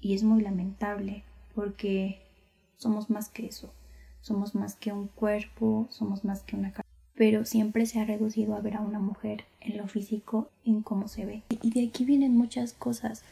Y 0.00 0.14
es 0.14 0.22
muy 0.22 0.40
lamentable 0.40 1.22
porque 1.54 2.22
somos 2.78 3.10
más 3.10 3.28
que 3.28 3.44
eso, 3.44 3.70
somos 4.20 4.54
más 4.54 4.76
que 4.76 4.92
un 4.92 5.08
cuerpo, 5.08 5.86
somos 5.90 6.24
más 6.24 6.42
que 6.42 6.56
una 6.56 6.72
cara 6.72 6.88
pero 7.18 7.44
siempre 7.44 7.84
se 7.84 7.98
ha 7.98 8.04
reducido 8.04 8.54
a 8.54 8.60
ver 8.60 8.76
a 8.76 8.80
una 8.80 9.00
mujer 9.00 9.44
en 9.60 9.76
lo 9.76 9.88
físico, 9.88 10.50
en 10.64 10.82
cómo 10.82 11.08
se 11.08 11.26
ve. 11.26 11.42
Y 11.62 11.72
de 11.72 11.88
aquí 11.88 12.04
vienen 12.04 12.36
muchas 12.36 12.72
cosas. 12.72 13.24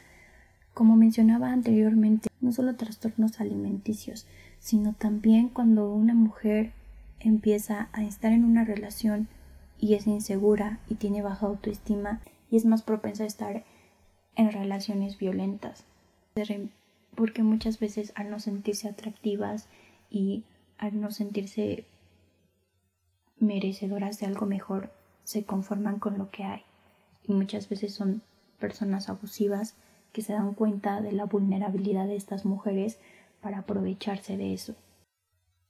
Como 0.73 0.97
mencionaba 0.97 1.53
anteriormente, 1.53 2.27
no 2.41 2.51
solo 2.51 2.75
trastornos 2.75 3.39
alimenticios, 3.39 4.27
sino 4.59 4.91
también 4.91 5.47
cuando 5.47 5.89
una 5.89 6.13
mujer 6.13 6.73
empieza 7.21 7.87
a 7.93 8.03
estar 8.03 8.33
en 8.33 8.43
una 8.43 8.65
relación 8.65 9.29
y 9.79 9.93
es 9.93 10.05
insegura 10.05 10.79
y 10.89 10.95
tiene 10.95 11.21
baja 11.21 11.45
autoestima 11.45 12.19
y 12.51 12.57
es 12.57 12.65
más 12.65 12.81
propensa 12.81 13.23
a 13.23 13.27
estar 13.27 13.63
en 14.35 14.51
relaciones 14.51 15.17
violentas. 15.17 15.85
Porque 17.15 17.41
muchas 17.41 17.79
veces 17.79 18.11
al 18.15 18.29
no 18.29 18.39
sentirse 18.39 18.89
atractivas 18.89 19.69
y 20.11 20.43
al 20.77 20.99
no 20.99 21.11
sentirse 21.11 21.85
merecedoras 23.39 24.19
de 24.19 24.25
algo 24.25 24.45
mejor 24.45 24.91
se 25.23 25.43
conforman 25.43 25.99
con 25.99 26.17
lo 26.17 26.31
que 26.31 26.43
hay 26.43 26.63
y 27.27 27.33
muchas 27.33 27.69
veces 27.69 27.93
son 27.93 28.21
personas 28.59 29.09
abusivas 29.09 29.75
que 30.13 30.21
se 30.21 30.33
dan 30.33 30.53
cuenta 30.53 31.01
de 31.01 31.11
la 31.11 31.25
vulnerabilidad 31.25 32.07
de 32.07 32.15
estas 32.15 32.45
mujeres 32.45 32.97
para 33.41 33.59
aprovecharse 33.59 34.37
de 34.37 34.53
eso. 34.53 34.75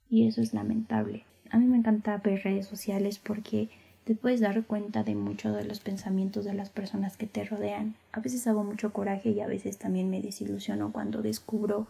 Y 0.10 0.28
eso 0.28 0.42
es 0.42 0.54
lamentable. 0.54 1.26
A 1.50 1.58
mí 1.58 1.66
me 1.66 1.78
encanta 1.78 2.18
ver 2.18 2.44
redes 2.44 2.66
sociales 2.66 3.20
porque 3.20 3.70
te 4.06 4.16
puedes 4.16 4.40
dar 4.40 4.64
cuenta 4.66 5.04
de 5.04 5.16
muchos 5.16 5.56
de 5.56 5.66
los 5.66 5.80
pensamientos 5.80 6.46
de 6.46 6.54
las 6.54 6.70
personas 6.70 7.18
que 7.18 7.28
te 7.28 7.44
rodean. 7.44 7.96
A 8.14 8.22
veces 8.22 8.48
hago 8.48 8.64
mucho 8.64 8.93
coraje 8.93 9.32
y 9.32 9.41
a 9.41 9.48
veces 9.48 9.78
también 9.78 10.10
me 10.10 10.22
desilusiono 10.22 10.93
cuando 10.93 11.22
descubro 11.22 11.88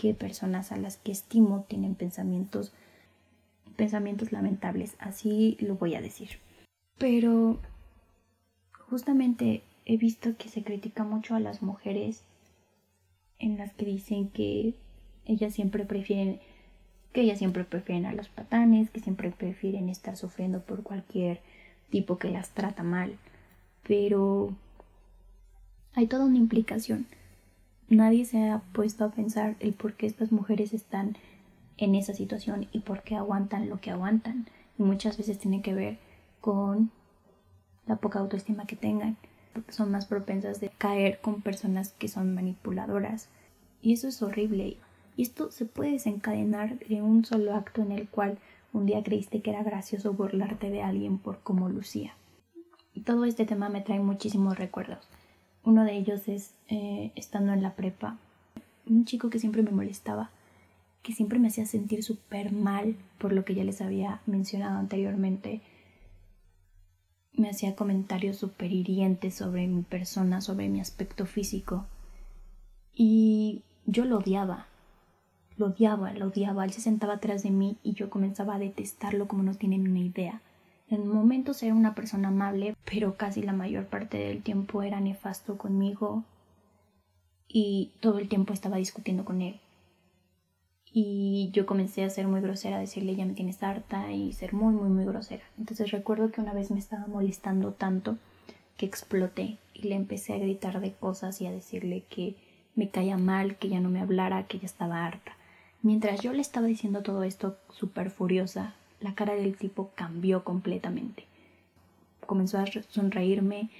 que 0.00 0.14
personas 0.14 0.72
a 0.72 0.78
las 0.78 0.96
que 0.96 1.12
estimo 1.12 1.66
tienen 1.68 1.94
pensamientos 1.94 2.72
pensamientos 3.76 4.32
lamentables, 4.32 4.96
así 4.98 5.58
lo 5.60 5.74
voy 5.74 5.94
a 5.94 6.00
decir. 6.00 6.38
Pero 6.96 7.58
justamente 8.88 9.62
he 9.84 9.98
visto 9.98 10.36
que 10.38 10.48
se 10.48 10.62
critica 10.62 11.04
mucho 11.04 11.34
a 11.34 11.40
las 11.40 11.60
mujeres 11.60 12.22
en 13.38 13.58
las 13.58 13.74
que 13.74 13.84
dicen 13.84 14.28
que 14.28 14.74
ellas 15.26 15.52
siempre 15.52 15.84
prefieren 15.84 16.40
que 17.12 17.22
ellas 17.22 17.38
siempre 17.38 17.64
prefieren 17.64 18.06
a 18.06 18.12
los 18.14 18.28
patanes, 18.28 18.88
que 18.88 19.00
siempre 19.00 19.30
prefieren 19.30 19.90
estar 19.90 20.16
sufriendo 20.16 20.60
por 20.62 20.82
cualquier 20.82 21.40
tipo 21.90 22.18
que 22.18 22.30
las 22.30 22.50
trata 22.50 22.82
mal. 22.84 23.16
Pero 23.86 24.54
hay 25.94 26.06
toda 26.06 26.24
una 26.24 26.38
implicación. 26.38 27.06
Nadie 27.90 28.24
se 28.24 28.48
ha 28.48 28.60
puesto 28.72 29.04
a 29.04 29.10
pensar 29.10 29.56
el 29.58 29.72
por 29.72 29.94
qué 29.94 30.06
estas 30.06 30.30
mujeres 30.30 30.72
están 30.72 31.16
en 31.76 31.96
esa 31.96 32.14
situación 32.14 32.68
y 32.70 32.80
por 32.80 33.02
qué 33.02 33.16
aguantan 33.16 33.68
lo 33.68 33.80
que 33.80 33.90
aguantan. 33.90 34.46
Y 34.78 34.84
muchas 34.84 35.18
veces 35.18 35.40
tiene 35.40 35.60
que 35.60 35.74
ver 35.74 35.98
con 36.40 36.92
la 37.88 37.96
poca 37.96 38.20
autoestima 38.20 38.64
que 38.66 38.76
tengan, 38.76 39.16
porque 39.52 39.72
son 39.72 39.90
más 39.90 40.06
propensas 40.06 40.60
de 40.60 40.70
caer 40.78 41.20
con 41.20 41.42
personas 41.42 41.90
que 41.98 42.06
son 42.06 42.32
manipuladoras. 42.32 43.28
Y 43.82 43.92
eso 43.92 44.06
es 44.06 44.22
horrible. 44.22 44.76
Y 45.16 45.22
esto 45.22 45.50
se 45.50 45.64
puede 45.64 45.90
desencadenar 45.90 46.78
de 46.78 47.02
un 47.02 47.24
solo 47.24 47.56
acto 47.56 47.82
en 47.82 47.90
el 47.90 48.08
cual 48.08 48.38
un 48.72 48.86
día 48.86 49.02
creíste 49.02 49.42
que 49.42 49.50
era 49.50 49.64
gracioso 49.64 50.12
burlarte 50.12 50.70
de 50.70 50.84
alguien 50.84 51.18
por 51.18 51.40
cómo 51.40 51.68
lucía. 51.68 52.14
Y 52.94 53.00
todo 53.00 53.24
este 53.24 53.46
tema 53.46 53.68
me 53.68 53.80
trae 53.80 53.98
muchísimos 53.98 54.56
recuerdos. 54.56 55.08
Uno 55.64 55.84
de 55.84 55.96
ellos 55.96 56.28
es 56.28 56.54
eh, 56.68 57.12
estando 57.14 57.52
en 57.52 57.62
la 57.62 57.74
prepa, 57.74 58.18
un 58.86 59.04
chico 59.04 59.30
que 59.30 59.38
siempre 59.38 59.62
me 59.62 59.70
molestaba 59.70 60.30
que 61.02 61.12
siempre 61.12 61.38
me 61.38 61.48
hacía 61.48 61.66
sentir 61.66 62.02
súper 62.02 62.52
mal 62.52 62.96
por 63.18 63.32
lo 63.32 63.44
que 63.44 63.54
ya 63.54 63.64
les 63.64 63.80
había 63.80 64.20
mencionado 64.26 64.78
anteriormente. 64.78 65.62
Me 67.32 67.48
hacía 67.48 67.74
comentarios 67.74 68.36
súper 68.36 68.72
hirientes 68.72 69.34
sobre 69.34 69.66
mi 69.66 69.82
persona, 69.82 70.40
sobre 70.40 70.68
mi 70.68 70.80
aspecto 70.80 71.24
físico. 71.24 71.86
Y 72.94 73.62
yo 73.86 74.04
lo 74.04 74.18
odiaba. 74.18 74.66
Lo 75.56 75.66
odiaba, 75.66 76.12
lo 76.12 76.26
odiaba. 76.26 76.64
Él 76.64 76.72
se 76.72 76.80
sentaba 76.80 77.14
atrás 77.14 77.42
de 77.42 77.50
mí 77.50 77.78
y 77.82 77.94
yo 77.94 78.10
comenzaba 78.10 78.56
a 78.56 78.58
detestarlo 78.58 79.26
como 79.26 79.42
no 79.42 79.54
tienen 79.54 79.88
una 79.88 80.00
idea. 80.00 80.42
En 80.90 81.06
momentos 81.06 81.62
era 81.62 81.74
una 81.74 81.94
persona 81.94 82.28
amable, 82.28 82.76
pero 82.84 83.16
casi 83.16 83.42
la 83.42 83.52
mayor 83.52 83.86
parte 83.86 84.18
del 84.18 84.42
tiempo 84.42 84.82
era 84.82 85.00
nefasto 85.00 85.56
conmigo 85.56 86.24
y 87.48 87.92
todo 88.00 88.18
el 88.18 88.28
tiempo 88.28 88.52
estaba 88.52 88.76
discutiendo 88.76 89.24
con 89.24 89.40
él 89.40 89.60
y 90.92 91.50
yo 91.52 91.66
comencé 91.66 92.04
a 92.04 92.10
ser 92.10 92.26
muy 92.26 92.40
grosera, 92.40 92.76
a 92.76 92.80
decirle 92.80 93.14
ya 93.14 93.24
me 93.24 93.34
tienes 93.34 93.62
harta 93.62 94.12
y 94.12 94.32
ser 94.32 94.52
muy 94.52 94.74
muy 94.74 94.88
muy 94.88 95.04
grosera. 95.04 95.44
Entonces 95.58 95.90
recuerdo 95.90 96.32
que 96.32 96.40
una 96.40 96.52
vez 96.52 96.70
me 96.70 96.78
estaba 96.78 97.06
molestando 97.06 97.72
tanto 97.72 98.18
que 98.76 98.86
exploté 98.86 99.58
y 99.74 99.88
le 99.88 99.94
empecé 99.94 100.34
a 100.34 100.38
gritar 100.38 100.80
de 100.80 100.92
cosas 100.92 101.40
y 101.40 101.46
a 101.46 101.52
decirle 101.52 102.04
que 102.08 102.36
me 102.74 102.88
caía 102.88 103.18
mal, 103.18 103.56
que 103.56 103.68
ya 103.68 103.80
no 103.80 103.90
me 103.90 104.00
hablara, 104.00 104.46
que 104.46 104.58
ya 104.58 104.66
estaba 104.66 105.06
harta. 105.06 105.36
Mientras 105.82 106.20
yo 106.20 106.32
le 106.32 106.40
estaba 106.40 106.66
diciendo 106.66 107.02
todo 107.02 107.22
esto 107.22 107.56
súper 107.70 108.10
furiosa, 108.10 108.74
la 109.00 109.14
cara 109.14 109.34
del 109.34 109.56
tipo 109.56 109.90
cambió 109.94 110.44
completamente. 110.44 111.24
Comenzó 112.26 112.58
a 112.58 112.66
sonreírme 112.88 113.70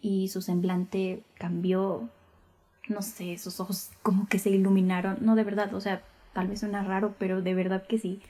y 0.00 0.28
su 0.28 0.42
semblante 0.42 1.22
cambió, 1.38 2.08
no 2.88 3.02
sé, 3.02 3.38
sus 3.38 3.60
ojos 3.60 3.90
como 4.02 4.26
que 4.26 4.38
se 4.38 4.50
iluminaron, 4.50 5.18
no 5.20 5.34
de 5.34 5.44
verdad, 5.44 5.72
o 5.74 5.80
sea, 5.80 6.02
tal 6.32 6.48
vez 6.48 6.60
suena 6.60 6.82
raro, 6.82 7.14
pero 7.18 7.42
de 7.42 7.54
verdad 7.54 7.86
que 7.86 7.98
sí. 7.98 8.20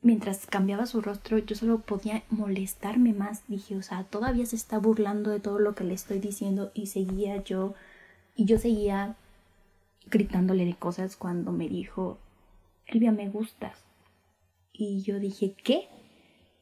Mientras 0.00 0.46
cambiaba 0.46 0.86
su 0.86 1.00
rostro, 1.00 1.38
yo 1.38 1.56
solo 1.56 1.80
podía 1.80 2.22
molestarme 2.30 3.12
más. 3.12 3.42
Dije, 3.48 3.76
o 3.76 3.82
sea, 3.82 4.04
todavía 4.04 4.46
se 4.46 4.54
está 4.54 4.78
burlando 4.78 5.30
de 5.30 5.40
todo 5.40 5.58
lo 5.58 5.74
que 5.74 5.82
le 5.82 5.94
estoy 5.94 6.20
diciendo 6.20 6.70
y 6.72 6.86
seguía 6.86 7.42
yo, 7.42 7.74
y 8.36 8.44
yo 8.44 8.58
seguía 8.58 9.16
gritándole 10.06 10.64
de 10.64 10.74
cosas 10.74 11.16
cuando 11.16 11.52
me 11.52 11.68
dijo, 11.68 12.18
Elvia, 12.86 13.12
me 13.12 13.28
gustas. 13.28 13.87
Y 14.80 15.02
yo 15.02 15.18
dije, 15.18 15.54
¿qué? 15.64 15.88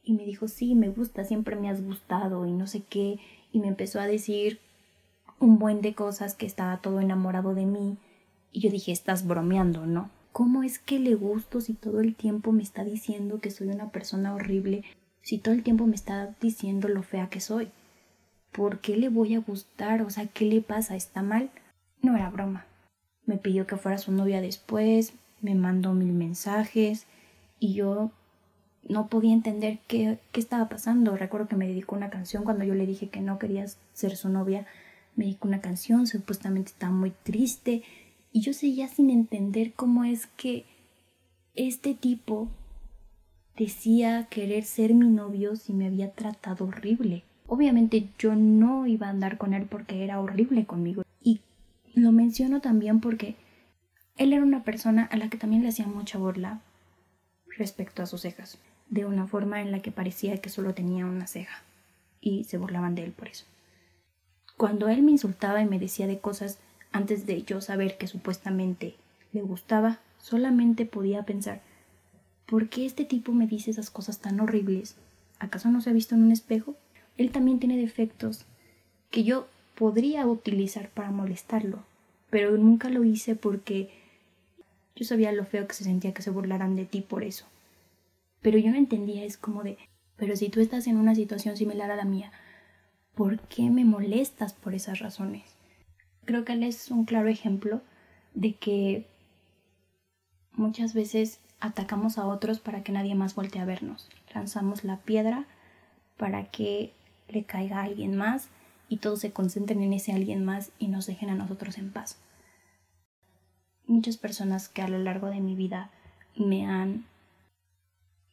Y 0.03 0.13
me 0.13 0.25
dijo, 0.25 0.47
sí, 0.47 0.73
me 0.73 0.89
gusta, 0.89 1.23
siempre 1.23 1.55
me 1.55 1.69
has 1.69 1.85
gustado 1.85 2.47
y 2.47 2.51
no 2.51 2.65
sé 2.65 2.81
qué. 2.81 3.19
Y 3.53 3.59
me 3.59 3.67
empezó 3.67 3.99
a 3.99 4.07
decir 4.07 4.59
un 5.39 5.59
buen 5.59 5.81
de 5.81 5.93
cosas 5.93 6.33
que 6.33 6.47
estaba 6.47 6.81
todo 6.81 6.99
enamorado 6.99 7.53
de 7.53 7.67
mí. 7.67 7.97
Y 8.51 8.61
yo 8.61 8.71
dije, 8.71 8.91
estás 8.91 9.27
bromeando, 9.27 9.85
¿no? 9.85 10.09
¿Cómo 10.31 10.63
es 10.63 10.79
que 10.79 10.97
le 10.97 11.13
gusto 11.13 11.61
si 11.61 11.73
todo 11.73 12.01
el 12.01 12.15
tiempo 12.15 12.51
me 12.51 12.63
está 12.63 12.83
diciendo 12.83 13.39
que 13.39 13.51
soy 13.51 13.67
una 13.67 13.91
persona 13.91 14.33
horrible? 14.33 14.83
Si 15.21 15.37
todo 15.37 15.53
el 15.53 15.61
tiempo 15.61 15.85
me 15.85 15.95
está 15.95 16.35
diciendo 16.41 16.87
lo 16.87 17.03
fea 17.03 17.29
que 17.29 17.39
soy. 17.39 17.69
¿Por 18.51 18.79
qué 18.79 18.97
le 18.97 19.09
voy 19.09 19.35
a 19.35 19.41
gustar? 19.41 20.01
O 20.01 20.09
sea, 20.09 20.25
¿qué 20.25 20.45
le 20.45 20.61
pasa? 20.61 20.95
¿Está 20.95 21.21
mal? 21.21 21.51
No 22.01 22.15
era 22.15 22.31
broma. 22.31 22.65
Me 23.27 23.37
pidió 23.37 23.67
que 23.67 23.77
fuera 23.77 23.99
su 23.99 24.11
novia 24.11 24.41
después, 24.41 25.13
me 25.39 25.53
mandó 25.53 25.93
mil 25.93 26.13
mensajes 26.13 27.05
y 27.59 27.73
yo 27.73 28.11
no 28.87 29.07
podía 29.07 29.33
entender 29.33 29.79
qué, 29.87 30.19
qué 30.31 30.39
estaba 30.39 30.69
pasando. 30.69 31.17
Recuerdo 31.17 31.47
que 31.47 31.55
me 31.55 31.67
dedicó 31.67 31.95
una 31.95 32.09
canción 32.09 32.43
cuando 32.43 32.63
yo 32.63 32.73
le 32.73 32.85
dije 32.85 33.09
que 33.09 33.21
no 33.21 33.39
quería 33.39 33.65
ser 33.93 34.15
su 34.15 34.29
novia. 34.29 34.65
Me 35.15 35.25
dedicó 35.25 35.47
una 35.47 35.61
canción, 35.61 36.07
supuestamente 36.07 36.71
estaba 36.71 36.93
muy 36.93 37.11
triste 37.23 37.83
y 38.31 38.41
yo 38.41 38.53
seguía 38.53 38.87
sin 38.87 39.09
entender 39.09 39.73
cómo 39.73 40.03
es 40.03 40.27
que 40.27 40.65
este 41.55 41.95
tipo 41.95 42.49
decía 43.57 44.27
querer 44.29 44.63
ser 44.63 44.93
mi 44.93 45.07
novio 45.07 45.55
si 45.55 45.73
me 45.73 45.87
había 45.87 46.11
tratado 46.11 46.65
horrible. 46.65 47.23
Obviamente 47.47 48.07
yo 48.19 48.35
no 48.35 48.85
iba 48.85 49.07
a 49.07 49.09
andar 49.09 49.37
con 49.37 49.53
él 49.53 49.65
porque 49.67 50.03
era 50.03 50.21
horrible 50.21 50.65
conmigo. 50.65 51.03
Y 51.23 51.41
lo 51.95 52.11
menciono 52.11 52.61
también 52.61 52.99
porque 52.99 53.35
él 54.17 54.33
era 54.33 54.43
una 54.43 54.63
persona 54.63 55.05
a 55.05 55.17
la 55.17 55.29
que 55.29 55.37
también 55.37 55.63
le 55.63 55.69
hacía 55.69 55.87
mucha 55.87 56.17
burla 56.17 56.61
respecto 57.57 58.01
a 58.01 58.05
sus 58.05 58.21
cejas, 58.21 58.57
de 58.89 59.05
una 59.05 59.27
forma 59.27 59.61
en 59.61 59.71
la 59.71 59.81
que 59.81 59.91
parecía 59.91 60.37
que 60.37 60.49
solo 60.49 60.73
tenía 60.73 61.05
una 61.05 61.27
ceja, 61.27 61.63
y 62.21 62.43
se 62.45 62.57
burlaban 62.57 62.95
de 62.95 63.03
él 63.03 63.11
por 63.11 63.27
eso. 63.27 63.45
Cuando 64.55 64.89
él 64.89 65.03
me 65.03 65.11
insultaba 65.11 65.61
y 65.61 65.65
me 65.65 65.79
decía 65.79 66.07
de 66.07 66.19
cosas 66.19 66.59
antes 66.91 67.25
de 67.25 67.43
yo 67.43 67.61
saber 67.61 67.97
que 67.97 68.07
supuestamente 68.07 68.95
le 69.33 69.41
gustaba, 69.41 69.99
solamente 70.19 70.85
podía 70.85 71.23
pensar 71.23 71.61
¿Por 72.47 72.69
qué 72.69 72.85
este 72.85 73.03
tipo 73.03 73.33
me 73.33 73.45
dice 73.45 73.71
esas 73.71 73.89
cosas 73.89 74.19
tan 74.19 74.39
horribles? 74.39 74.95
¿Acaso 75.37 75.69
no 75.69 75.81
se 75.81 75.89
ha 75.89 75.93
visto 75.93 76.15
en 76.15 76.23
un 76.23 76.31
espejo? 76.31 76.75
Él 77.17 77.29
también 77.29 77.59
tiene 77.59 77.75
defectos 77.75 78.45
que 79.11 79.25
yo 79.25 79.47
podría 79.75 80.25
utilizar 80.25 80.89
para 80.89 81.11
molestarlo, 81.11 81.79
pero 82.29 82.57
nunca 82.57 82.89
lo 82.89 83.03
hice 83.03 83.35
porque 83.35 83.89
yo 84.97 85.05
sabía 85.05 85.31
lo 85.31 85.45
feo 85.45 85.67
que 85.67 85.75
se 85.75 85.83
sentía 85.83 86.13
que 86.13 86.23
se 86.23 86.31
burlaran 86.31 86.75
de 86.75 86.85
ti 86.85 87.01
por 87.01 87.23
eso. 87.23 87.45
Pero 88.41 88.57
yo 88.57 88.71
no 88.71 88.77
entendía, 88.77 89.23
es 89.23 89.37
como 89.37 89.61
de, 89.61 89.77
pero 90.15 90.35
si 90.35 90.49
tú 90.49 90.59
estás 90.59 90.87
en 90.87 90.97
una 90.97 91.13
situación 91.13 91.55
similar 91.55 91.91
a 91.91 91.95
la 91.95 92.03
mía, 92.03 92.31
¿por 93.13 93.39
qué 93.41 93.69
me 93.69 93.85
molestas 93.85 94.53
por 94.53 94.73
esas 94.73 94.99
razones? 94.99 95.43
Creo 96.25 96.45
que 96.45 96.53
él 96.53 96.63
es 96.63 96.89
un 96.89 97.05
claro 97.05 97.29
ejemplo 97.29 97.81
de 98.33 98.53
que 98.53 99.05
muchas 100.51 100.95
veces 100.95 101.39
atacamos 101.59 102.17
a 102.17 102.25
otros 102.25 102.59
para 102.59 102.83
que 102.83 102.91
nadie 102.91 103.13
más 103.13 103.35
voltee 103.35 103.61
a 103.61 103.65
vernos. 103.65 104.09
Lanzamos 104.33 104.83
la 104.83 104.97
piedra 104.97 105.45
para 106.17 106.45
que 106.45 106.91
le 107.29 107.43
caiga 107.43 107.81
a 107.81 107.83
alguien 107.83 108.15
más 108.15 108.49
y 108.89 108.97
todos 108.97 109.19
se 109.19 109.31
concentren 109.31 109.83
en 109.83 109.93
ese 109.93 110.11
alguien 110.11 110.43
más 110.43 110.71
y 110.79 110.87
nos 110.87 111.05
dejen 111.05 111.29
a 111.29 111.35
nosotros 111.35 111.77
en 111.77 111.91
paz. 111.91 112.17
Muchas 113.87 114.17
personas 114.17 114.69
que 114.69 114.81
a 114.81 114.87
lo 114.87 114.99
largo 114.99 115.27
de 115.27 115.39
mi 115.39 115.55
vida 115.55 115.89
me 116.35 116.67
han 116.67 117.05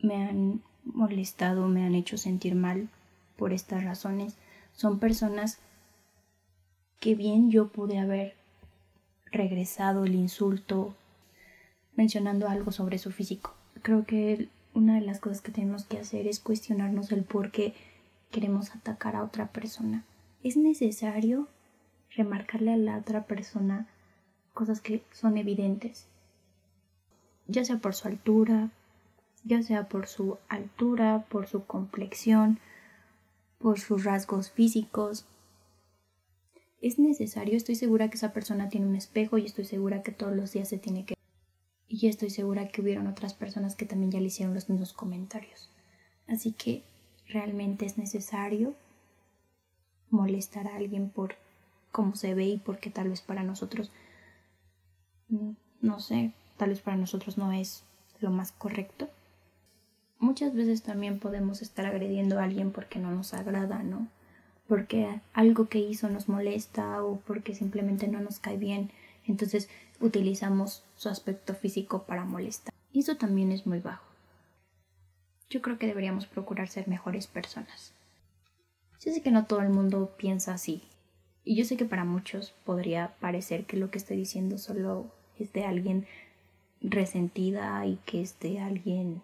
me 0.00 0.16
han 0.16 0.62
molestado, 0.84 1.66
me 1.68 1.84
han 1.84 1.94
hecho 1.94 2.18
sentir 2.18 2.54
mal 2.54 2.88
por 3.36 3.52
estas 3.52 3.84
razones, 3.84 4.36
son 4.74 4.98
personas 4.98 5.58
que 7.00 7.14
bien 7.14 7.50
yo 7.50 7.68
pude 7.68 7.98
haber 7.98 8.34
regresado 9.26 10.04
el 10.04 10.14
insulto 10.14 10.94
mencionando 11.96 12.48
algo 12.48 12.72
sobre 12.72 12.98
su 12.98 13.10
físico. 13.10 13.54
Creo 13.82 14.04
que 14.04 14.48
una 14.74 14.94
de 14.94 15.00
las 15.00 15.20
cosas 15.20 15.40
que 15.40 15.52
tenemos 15.52 15.84
que 15.84 15.98
hacer 15.98 16.26
es 16.26 16.40
cuestionarnos 16.40 17.12
el 17.12 17.22
por 17.24 17.50
qué 17.50 17.74
queremos 18.30 18.74
atacar 18.74 19.16
a 19.16 19.22
otra 19.22 19.48
persona. 19.48 20.04
¿Es 20.42 20.56
necesario 20.56 21.48
remarcarle 22.10 22.72
a 22.72 22.76
la 22.76 22.98
otra 22.98 23.24
persona 23.24 23.86
cosas 24.54 24.80
que 24.80 25.02
son 25.12 25.36
evidentes? 25.36 26.06
Ya 27.46 27.64
sea 27.64 27.78
por 27.78 27.94
su 27.94 28.08
altura, 28.08 28.70
ya 29.44 29.62
sea 29.62 29.88
por 29.88 30.06
su 30.06 30.38
altura, 30.48 31.26
por 31.28 31.46
su 31.46 31.66
complexión, 31.66 32.58
por 33.58 33.78
sus 33.78 34.04
rasgos 34.04 34.50
físicos. 34.50 35.26
Es 36.80 36.98
necesario, 36.98 37.56
estoy 37.56 37.74
segura 37.74 38.08
que 38.08 38.16
esa 38.16 38.32
persona 38.32 38.68
tiene 38.70 38.86
un 38.86 38.96
espejo 38.96 39.36
y 39.36 39.44
estoy 39.44 39.66
segura 39.66 40.02
que 40.02 40.12
todos 40.12 40.34
los 40.34 40.52
días 40.52 40.68
se 40.68 40.78
tiene 40.78 41.04
que 41.04 41.14
y 41.86 42.08
estoy 42.08 42.30
segura 42.30 42.68
que 42.68 42.80
hubieron 42.80 43.06
otras 43.06 43.34
personas 43.34 43.76
que 43.76 43.86
también 43.86 44.10
ya 44.10 44.20
le 44.20 44.26
hicieron 44.26 44.54
los 44.54 44.68
mismos 44.68 44.92
comentarios. 44.92 45.70
Así 46.26 46.52
que 46.52 46.82
realmente 47.28 47.86
es 47.86 47.98
necesario 47.98 48.74
molestar 50.10 50.66
a 50.66 50.76
alguien 50.76 51.10
por 51.10 51.36
cómo 51.92 52.16
se 52.16 52.34
ve 52.34 52.46
y 52.46 52.58
porque 52.58 52.90
tal 52.90 53.10
vez 53.10 53.20
para 53.20 53.44
nosotros, 53.44 53.92
no 55.80 56.00
sé, 56.00 56.32
tal 56.56 56.70
vez 56.70 56.80
para 56.80 56.96
nosotros 56.96 57.38
no 57.38 57.52
es 57.52 57.84
lo 58.20 58.30
más 58.30 58.52
correcto. 58.52 59.08
Muchas 60.18 60.54
veces 60.54 60.82
también 60.82 61.18
podemos 61.18 61.60
estar 61.62 61.86
agrediendo 61.86 62.38
a 62.38 62.44
alguien 62.44 62.70
porque 62.70 62.98
no 62.98 63.10
nos 63.10 63.34
agrada, 63.34 63.82
¿no? 63.82 64.08
Porque 64.66 65.20
algo 65.34 65.68
que 65.68 65.78
hizo 65.78 66.08
nos 66.08 66.28
molesta 66.28 67.02
o 67.04 67.20
porque 67.20 67.54
simplemente 67.54 68.08
no 68.08 68.20
nos 68.20 68.38
cae 68.38 68.56
bien. 68.56 68.90
Entonces 69.26 69.68
utilizamos 70.00 70.82
su 70.96 71.08
aspecto 71.08 71.54
físico 71.54 72.04
para 72.04 72.24
molestar. 72.24 72.72
Y 72.92 73.00
eso 73.00 73.16
también 73.16 73.52
es 73.52 73.66
muy 73.66 73.80
bajo. 73.80 74.04
Yo 75.50 75.60
creo 75.60 75.78
que 75.78 75.86
deberíamos 75.86 76.26
procurar 76.26 76.68
ser 76.68 76.88
mejores 76.88 77.26
personas. 77.26 77.92
Yo 79.00 79.12
sé 79.12 79.20
que 79.20 79.30
no 79.30 79.44
todo 79.44 79.60
el 79.60 79.68
mundo 79.68 80.14
piensa 80.16 80.54
así. 80.54 80.82
Y 81.44 81.56
yo 81.56 81.64
sé 81.66 81.76
que 81.76 81.84
para 81.84 82.04
muchos 82.04 82.54
podría 82.64 83.14
parecer 83.20 83.66
que 83.66 83.76
lo 83.76 83.90
que 83.90 83.98
estoy 83.98 84.16
diciendo 84.16 84.56
solo 84.56 85.12
es 85.38 85.52
de 85.52 85.64
alguien 85.64 86.06
resentida 86.80 87.84
y 87.86 87.98
que 88.06 88.22
es 88.22 88.38
de 88.40 88.60
alguien 88.60 89.22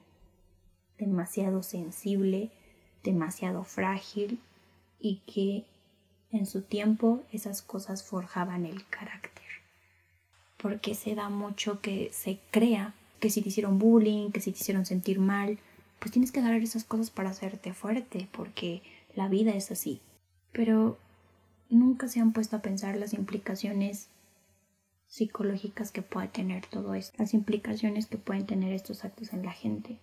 demasiado 0.98 1.62
sensible, 1.62 2.50
demasiado 3.04 3.64
frágil 3.64 4.38
y 5.00 5.16
que 5.26 5.64
en 6.32 6.46
su 6.46 6.62
tiempo 6.62 7.22
esas 7.32 7.62
cosas 7.62 8.04
forjaban 8.04 8.66
el 8.66 8.86
carácter 8.88 9.40
porque 10.60 10.94
se 10.94 11.14
da 11.14 11.28
mucho 11.28 11.80
que 11.80 12.10
se 12.12 12.38
crea 12.50 12.94
que 13.18 13.30
si 13.30 13.42
te 13.42 13.48
hicieron 13.48 13.78
bullying, 13.78 14.30
que 14.30 14.40
si 14.40 14.52
te 14.52 14.58
hicieron 14.58 14.86
sentir 14.86 15.18
mal, 15.18 15.58
pues 15.98 16.10
tienes 16.12 16.32
que 16.32 16.40
agarrar 16.40 16.62
esas 16.62 16.84
cosas 16.84 17.10
para 17.10 17.30
hacerte 17.30 17.74
fuerte, 17.74 18.28
porque 18.32 18.82
la 19.14 19.28
vida 19.28 19.52
es 19.52 19.70
así. 19.70 20.00
Pero 20.52 20.98
nunca 21.68 22.08
se 22.08 22.20
han 22.20 22.32
puesto 22.32 22.56
a 22.56 22.62
pensar 22.62 22.96
las 22.96 23.12
implicaciones 23.12 24.08
psicológicas 25.10 25.90
que 25.90 26.02
puede 26.02 26.28
tener 26.28 26.64
todo 26.66 26.94
esto, 26.94 27.16
las 27.18 27.34
implicaciones 27.34 28.06
que 28.06 28.16
pueden 28.16 28.46
tener 28.46 28.72
estos 28.72 29.04
actos 29.04 29.32
en 29.32 29.44
la 29.44 29.52
gente. 29.52 29.98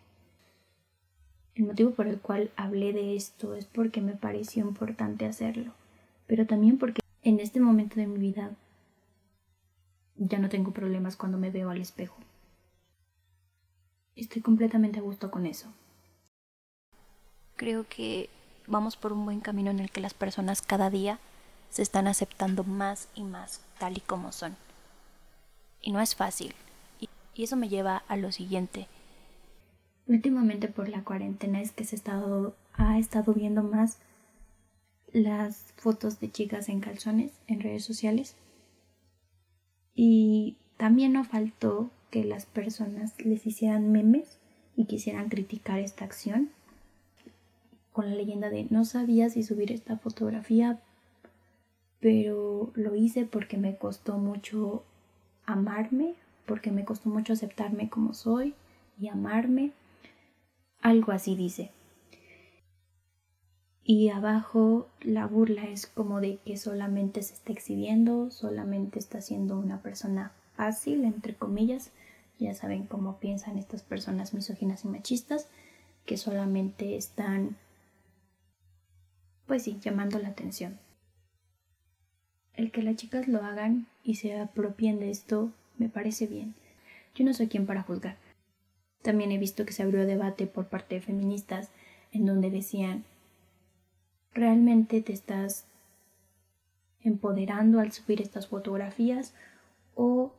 El 1.55 1.63
motivo 1.63 1.91
por 1.91 2.07
el 2.07 2.19
cual 2.19 2.51
hablé 2.57 2.91
de 2.93 3.15
esto 3.15 3.55
es 3.55 3.65
porque 3.65 4.01
me 4.01 4.13
pareció 4.13 4.67
importante 4.67 5.25
hacerlo, 5.25 5.73
pero 6.27 6.45
también 6.45 6.77
porque 6.77 7.01
en 7.23 7.39
este 7.39 7.61
momento 7.61 7.95
de 7.95 8.05
mi 8.05 8.19
vida 8.19 8.51
ya 10.17 10.39
no 10.39 10.49
tengo 10.49 10.71
problemas 10.71 11.15
cuando 11.15 11.37
me 11.37 11.51
veo 11.51 11.69
al 11.69 11.81
espejo. 11.81 12.17
Estoy 14.15 14.41
completamente 14.41 14.99
a 14.99 15.03
gusto 15.03 15.31
con 15.31 15.45
eso. 15.45 15.71
Creo 17.55 17.85
que 17.87 18.29
vamos 18.67 18.97
por 18.97 19.13
un 19.13 19.23
buen 19.23 19.39
camino 19.39 19.71
en 19.71 19.79
el 19.79 19.89
que 19.89 20.01
las 20.01 20.13
personas 20.13 20.61
cada 20.61 20.89
día 20.89 21.19
se 21.69 21.81
están 21.81 22.07
aceptando 22.07 22.65
más 22.65 23.07
y 23.15 23.23
más 23.23 23.61
tal 23.79 23.97
y 23.97 24.01
como 24.01 24.31
son. 24.31 24.66
Y 25.81 25.91
no 25.91 26.01
es 26.01 26.15
fácil. 26.15 26.53
Y, 26.99 27.09
eso 27.43 27.55
me 27.55 27.69
lleva 27.69 27.97
a 28.07 28.17
lo 28.17 28.31
siguiente. 28.31 28.87
Últimamente 30.07 30.67
por 30.67 30.89
la 30.89 31.03
cuarentena 31.03 31.61
es 31.61 31.71
que 31.71 31.83
se 31.83 31.95
ha 31.95 31.97
estado, 31.97 32.55
ha 32.73 32.97
estado 32.97 33.33
viendo 33.33 33.61
más 33.63 33.99
las 35.11 35.73
fotos 35.77 36.19
de 36.19 36.31
chicas 36.31 36.69
en 36.69 36.79
calzones 36.79 37.31
en 37.47 37.61
redes 37.61 37.83
sociales 37.85 38.35
y 39.95 40.57
también 40.77 41.13
no 41.13 41.23
faltó 41.23 41.89
que 42.11 42.23
las 42.23 42.45
personas 42.45 43.13
les 43.19 43.45
hicieran 43.45 43.91
memes 43.91 44.37
y 44.75 44.85
quisieran 44.85 45.29
criticar 45.29 45.79
esta 45.79 46.05
acción 46.05 46.51
con 47.91 48.09
la 48.09 48.15
leyenda 48.15 48.51
de 48.51 48.67
no 48.69 48.85
sabía 48.85 49.27
si 49.29 49.41
subir 49.41 49.71
esta 49.71 49.97
fotografía, 49.97 50.79
pero 51.99 52.71
lo 52.75 52.95
hice 52.95 53.25
porque 53.25 53.57
me 53.57 53.75
costó 53.75 54.19
mucho 54.19 54.83
amarme, 55.47 56.13
porque 56.45 56.69
me 56.69 56.85
costó 56.85 57.09
mucho 57.09 57.33
aceptarme 57.33 57.89
como 57.89 58.13
soy 58.13 58.53
y 58.99 59.07
amarme. 59.07 59.71
Algo 60.81 61.11
así 61.11 61.35
dice. 61.35 61.71
Y 63.83 64.09
abajo 64.09 64.89
la 65.01 65.25
burla 65.25 65.63
es 65.63 65.87
como 65.87 66.19
de 66.19 66.37
que 66.45 66.57
solamente 66.57 67.23
se 67.23 67.33
está 67.33 67.53
exhibiendo, 67.53 68.29
solamente 68.31 68.99
está 68.99 69.21
siendo 69.21 69.57
una 69.57 69.81
persona 69.81 70.33
fácil, 70.55 71.05
entre 71.05 71.35
comillas. 71.35 71.91
Ya 72.37 72.53
saben 72.53 72.85
cómo 72.85 73.17
piensan 73.17 73.57
estas 73.57 73.83
personas 73.83 74.33
misóginas 74.33 74.83
y 74.83 74.89
machistas, 74.89 75.47
que 76.05 76.17
solamente 76.17 76.97
están, 76.97 77.55
pues 79.47 79.63
sí, 79.63 79.79
llamando 79.81 80.19
la 80.19 80.29
atención. 80.29 80.77
El 82.57 82.71
que 82.71 82.81
las 82.81 82.95
chicas 82.95 83.27
lo 83.27 83.43
hagan 83.43 83.85
y 84.03 84.15
se 84.15 84.37
apropien 84.37 84.99
de 84.99 85.11
esto 85.11 85.51
me 85.77 85.89
parece 85.89 86.25
bien. 86.25 86.55
Yo 87.13 87.23
no 87.23 87.33
soy 87.33 87.47
quien 87.47 87.67
para 87.67 87.83
juzgar. 87.83 88.17
También 89.03 89.31
he 89.31 89.37
visto 89.37 89.63
que 89.63 89.73
se 89.73 89.83
abrió 89.83 90.05
debate 90.07 90.47
por 90.47 90.67
parte 90.67 90.95
de 90.95 91.01
feministas 91.01 91.69
en 92.11 92.25
donde 92.25 92.49
decían, 92.49 93.05
¿realmente 94.33 95.01
te 95.01 95.13
estás 95.13 95.65
empoderando 97.01 97.79
al 97.79 97.91
subir 97.91 98.21
estas 98.21 98.47
fotografías 98.47 99.33
o 99.95 100.33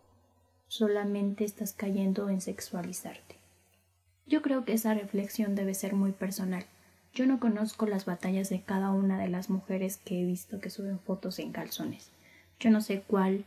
solamente 0.66 1.44
estás 1.44 1.72
cayendo 1.72 2.28
en 2.31 2.40
sexualizarte? 2.40 3.37
Yo 4.26 4.42
creo 4.42 4.64
que 4.64 4.72
esa 4.72 4.92
reflexión 4.92 5.54
debe 5.54 5.72
ser 5.72 5.94
muy 5.94 6.11
personal. 6.11 6.66
Yo 7.14 7.26
no 7.26 7.40
conozco 7.40 7.86
las 7.86 8.04
batallas 8.04 8.48
de 8.48 8.62
cada 8.62 8.90
una 8.90 9.18
de 9.18 9.28
las 9.28 9.50
mujeres 9.50 9.96
que 9.96 10.20
he 10.20 10.24
visto 10.24 10.60
que 10.60 10.70
suben 10.70 11.00
fotos 11.00 11.38
en 11.38 11.52
calzones. 11.52 12.10
Yo 12.60 12.70
no 12.70 12.80
sé 12.80 13.02
cuál 13.06 13.44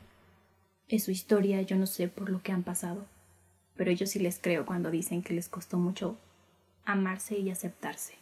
es 0.88 1.04
su 1.06 1.12
historia, 1.12 1.62
yo 1.62 1.76
no 1.76 1.86
sé 1.86 2.08
por 2.08 2.30
lo 2.30 2.42
que 2.42 2.52
han 2.52 2.64
pasado, 2.64 3.06
pero 3.76 3.92
yo 3.92 4.06
sí 4.08 4.20
les 4.20 4.40
creo 4.40 4.66
cuando 4.66 4.92
dicen 4.92 5.24
que 5.24 5.34
les 5.34 5.48
costó 5.48 5.78
mucho 5.78 6.18
amarse 6.86 7.38
y 7.38 7.50
aceptarse. 7.50 8.14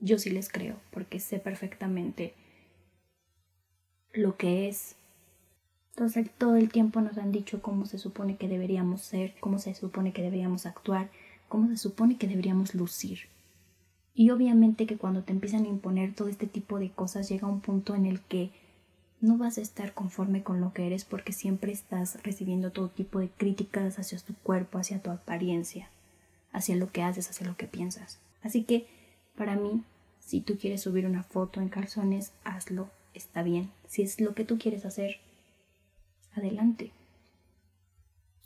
Yo 0.00 0.18
sí 0.18 0.30
les 0.30 0.48
creo 0.48 0.76
porque 0.90 1.20
sé 1.20 1.38
perfectamente 1.38 2.34
lo 4.12 4.36
que 4.36 4.68
es. 4.68 4.96
Entonces 5.90 6.30
todo 6.36 6.56
el 6.56 6.70
tiempo 6.70 7.00
nos 7.00 7.18
han 7.18 7.32
dicho 7.32 7.62
cómo 7.62 7.86
se 7.86 7.98
supone 7.98 8.36
que 8.36 8.48
deberíamos 8.48 9.02
ser, 9.02 9.34
cómo 9.40 9.58
se 9.58 9.74
supone 9.74 10.12
que 10.12 10.22
deberíamos 10.22 10.66
actuar, 10.66 11.10
cómo 11.48 11.68
se 11.68 11.76
supone 11.76 12.18
que 12.18 12.26
deberíamos 12.26 12.74
lucir. 12.74 13.28
Y 14.18 14.30
obviamente 14.30 14.86
que 14.86 14.96
cuando 14.96 15.22
te 15.22 15.32
empiezan 15.32 15.66
a 15.66 15.68
imponer 15.68 16.14
todo 16.14 16.28
este 16.28 16.46
tipo 16.46 16.78
de 16.78 16.88
cosas 16.88 17.28
llega 17.28 17.46
un 17.46 17.60
punto 17.60 17.94
en 17.94 18.06
el 18.06 18.20
que 18.22 18.50
no 19.20 19.36
vas 19.36 19.58
a 19.58 19.60
estar 19.60 19.92
conforme 19.92 20.42
con 20.42 20.58
lo 20.58 20.72
que 20.72 20.86
eres 20.86 21.04
porque 21.04 21.34
siempre 21.34 21.70
estás 21.70 22.22
recibiendo 22.22 22.72
todo 22.72 22.88
tipo 22.88 23.18
de 23.18 23.28
críticas 23.28 23.98
hacia 23.98 24.18
tu 24.20 24.34
cuerpo, 24.36 24.78
hacia 24.78 25.02
tu 25.02 25.10
apariencia, 25.10 25.90
hacia 26.50 26.76
lo 26.76 26.90
que 26.90 27.02
haces, 27.02 27.28
hacia 27.28 27.46
lo 27.46 27.58
que 27.58 27.66
piensas. 27.66 28.18
Así 28.42 28.64
que, 28.64 28.86
para 29.36 29.54
mí, 29.54 29.82
si 30.18 30.40
tú 30.40 30.56
quieres 30.58 30.80
subir 30.80 31.04
una 31.06 31.22
foto 31.22 31.60
en 31.60 31.68
calzones, 31.68 32.32
hazlo, 32.42 32.88
está 33.12 33.42
bien. 33.42 33.70
Si 33.86 34.00
es 34.00 34.18
lo 34.18 34.34
que 34.34 34.46
tú 34.46 34.56
quieres 34.56 34.86
hacer, 34.86 35.18
adelante. 36.34 36.90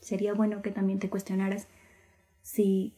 Sería 0.01 0.35
bueno 0.35 0.63
que 0.63 0.73
también 0.73 0.99
te 0.99 1.11
cuestionaras 1.11 1.69
si 2.43 2.93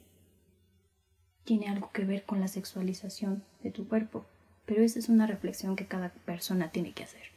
tiene 1.44 1.68
algo 1.68 1.90
que 1.92 2.04
ver 2.04 2.24
con 2.24 2.40
la 2.40 2.48
sexualización 2.48 3.42
de 3.62 3.70
tu 3.70 3.88
cuerpo, 3.88 4.24
pero 4.66 4.82
esa 4.82 4.98
es 4.98 5.08
una 5.08 5.26
reflexión 5.26 5.76
que 5.76 5.86
cada 5.86 6.10
persona 6.10 6.70
tiene 6.70 6.92
que 6.92 7.04
hacer 7.04 7.32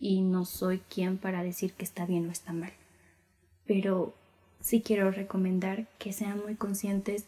y 0.00 0.22
no 0.22 0.44
soy 0.44 0.78
quien 0.88 1.18
para 1.18 1.42
decir 1.42 1.72
que 1.72 1.84
está 1.84 2.06
bien 2.06 2.28
o 2.28 2.32
está 2.32 2.52
mal. 2.52 2.72
Pero 3.66 4.14
sí 4.60 4.80
quiero 4.80 5.10
recomendar 5.10 5.86
que 5.98 6.12
sean 6.12 6.40
muy 6.42 6.54
conscientes 6.54 7.26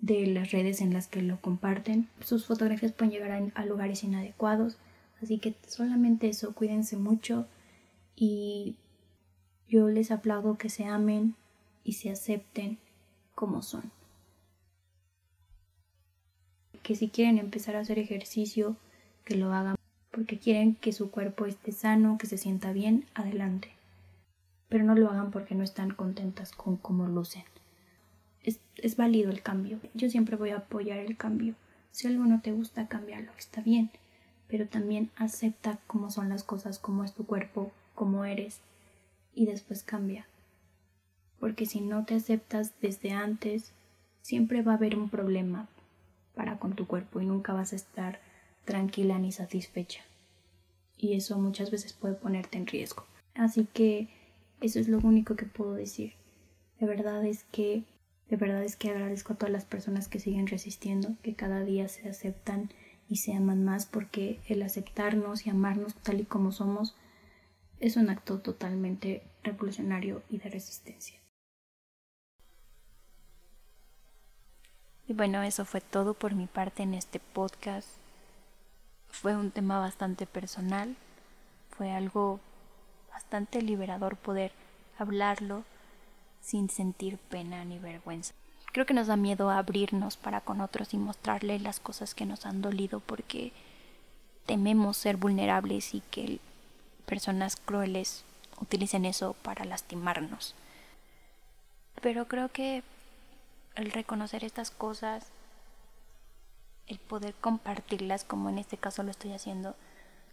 de 0.00 0.26
las 0.26 0.52
redes 0.52 0.80
en 0.80 0.92
las 0.92 1.06
que 1.06 1.22
lo 1.22 1.40
comparten. 1.40 2.08
Sus 2.20 2.46
fotografías 2.46 2.92
pueden 2.92 3.12
llegar 3.12 3.50
a, 3.54 3.64
lugares 3.64 4.04
inadecuados, 4.04 4.78
así 5.22 5.38
que 5.38 5.54
solamente 5.66 6.28
eso, 6.28 6.54
cuídense 6.54 6.96
mucho 6.96 7.46
y 8.16 8.76
yo 9.68 9.88
les 9.88 10.10
aplaudo 10.10 10.56
que 10.56 10.68
se 10.68 10.84
amen 10.84 11.34
y 11.82 11.94
se 11.94 12.10
acepten 12.10 12.78
como 13.34 13.62
son. 13.62 13.90
Que 16.84 16.94
si 16.94 17.08
quieren 17.08 17.38
empezar 17.38 17.74
a 17.74 17.80
hacer 17.80 17.98
ejercicio, 17.98 18.76
que 19.24 19.36
lo 19.36 19.52
hagan 19.52 19.74
porque 20.12 20.38
quieren 20.38 20.76
que 20.76 20.92
su 20.92 21.10
cuerpo 21.10 21.44
esté 21.44 21.72
sano, 21.72 22.18
que 22.18 22.26
se 22.28 22.38
sienta 22.38 22.72
bien, 22.72 23.04
adelante. 23.14 23.70
Pero 24.68 24.84
no 24.84 24.94
lo 24.94 25.10
hagan 25.10 25.32
porque 25.32 25.56
no 25.56 25.64
están 25.64 25.90
contentas 25.90 26.52
con 26.52 26.76
cómo 26.76 27.08
lucen. 27.08 27.42
Es, 28.44 28.60
es 28.76 28.96
válido 28.96 29.30
el 29.30 29.42
cambio. 29.42 29.80
Yo 29.94 30.08
siempre 30.08 30.36
voy 30.36 30.50
a 30.50 30.58
apoyar 30.58 30.98
el 30.98 31.16
cambio. 31.16 31.54
Si 31.90 32.06
algo 32.06 32.26
no 32.26 32.40
te 32.42 32.52
gusta, 32.52 32.86
cámbialo, 32.86 33.32
está 33.36 33.60
bien. 33.60 33.90
Pero 34.46 34.68
también 34.68 35.10
acepta 35.16 35.78
cómo 35.88 36.10
son 36.10 36.28
las 36.28 36.44
cosas, 36.44 36.78
cómo 36.78 37.02
es 37.02 37.12
tu 37.14 37.26
cuerpo, 37.26 37.72
cómo 37.94 38.24
eres, 38.24 38.60
y 39.34 39.46
después 39.46 39.82
cambia. 39.82 40.26
Porque 41.40 41.66
si 41.66 41.80
no 41.80 42.04
te 42.04 42.14
aceptas 42.14 42.72
desde 42.80 43.10
antes, 43.10 43.72
siempre 44.22 44.62
va 44.62 44.72
a 44.72 44.76
haber 44.76 44.96
un 44.96 45.08
problema 45.08 45.66
para 46.34 46.58
con 46.58 46.74
tu 46.74 46.86
cuerpo 46.86 47.20
y 47.20 47.26
nunca 47.26 47.52
vas 47.52 47.72
a 47.72 47.76
estar 47.76 48.20
tranquila 48.64 49.18
ni 49.18 49.32
satisfecha. 49.32 50.02
Y 50.98 51.14
eso 51.14 51.38
muchas 51.38 51.70
veces 51.70 51.92
puede 51.92 52.14
ponerte 52.14 52.58
en 52.58 52.66
riesgo. 52.66 53.04
Así 53.34 53.66
que 53.72 54.08
eso 54.60 54.78
es 54.78 54.88
lo 54.88 54.98
único 54.98 55.36
que 55.36 55.46
puedo 55.46 55.74
decir. 55.74 56.14
De 56.80 56.86
verdad 56.86 57.24
es 57.24 57.44
que 57.52 57.84
de 58.28 58.36
verdad 58.36 58.64
es 58.64 58.76
que 58.76 58.90
agradezco 58.90 59.34
a 59.34 59.36
todas 59.36 59.52
las 59.52 59.64
personas 59.64 60.08
que 60.08 60.18
siguen 60.18 60.46
resistiendo, 60.46 61.14
que 61.22 61.34
cada 61.34 61.62
día 61.62 61.88
se 61.88 62.08
aceptan 62.08 62.70
y 63.08 63.16
se 63.16 63.34
aman 63.34 63.64
más 63.64 63.86
porque 63.86 64.40
el 64.48 64.62
aceptarnos 64.62 65.46
y 65.46 65.50
amarnos 65.50 65.94
tal 65.96 66.20
y 66.20 66.24
como 66.24 66.50
somos 66.50 66.96
es 67.80 67.96
un 67.96 68.08
acto 68.08 68.40
totalmente 68.40 69.22
revolucionario 69.42 70.22
y 70.30 70.38
de 70.38 70.48
resistencia. 70.48 71.23
Y 75.08 75.12
bueno, 75.12 75.42
eso 75.42 75.64
fue 75.64 75.80
todo 75.80 76.14
por 76.14 76.34
mi 76.34 76.46
parte 76.46 76.82
en 76.82 76.94
este 76.94 77.20
podcast 77.20 77.88
fue 79.14 79.36
un 79.36 79.52
tema 79.52 79.78
bastante 79.78 80.26
personal, 80.26 80.96
fue 81.70 81.92
algo 81.92 82.40
bastante 83.12 83.62
liberador 83.62 84.16
poder 84.16 84.52
hablarlo 84.98 85.64
sin 86.40 86.68
sentir 86.68 87.16
pena 87.16 87.64
ni 87.64 87.78
vergüenza. 87.78 88.34
Creo 88.72 88.86
que 88.86 88.92
nos 88.92 89.06
da 89.06 89.16
miedo 89.16 89.50
abrirnos 89.50 90.16
para 90.16 90.40
con 90.40 90.60
otros 90.60 90.94
y 90.94 90.98
mostrarle 90.98 91.60
las 91.60 91.78
cosas 91.78 92.14
que 92.14 92.26
nos 92.26 92.44
han 92.44 92.60
dolido 92.60 92.98
porque 92.98 93.52
tememos 94.46 94.96
ser 94.96 95.16
vulnerables 95.16 95.94
y 95.94 96.00
que 96.10 96.40
personas 97.06 97.54
crueles 97.56 98.24
utilicen 98.60 99.04
eso 99.04 99.34
para 99.42 99.64
lastimarnos. 99.64 100.56
Pero 102.02 102.26
creo 102.26 102.50
que 102.50 102.82
el 103.74 103.90
reconocer 103.92 104.44
estas 104.44 104.70
cosas 104.70 105.30
el 106.86 106.98
poder 106.98 107.34
compartirlas 107.34 108.24
como 108.24 108.50
en 108.50 108.58
este 108.58 108.76
caso 108.76 109.02
lo 109.02 109.10
estoy 109.10 109.32
haciendo, 109.32 109.74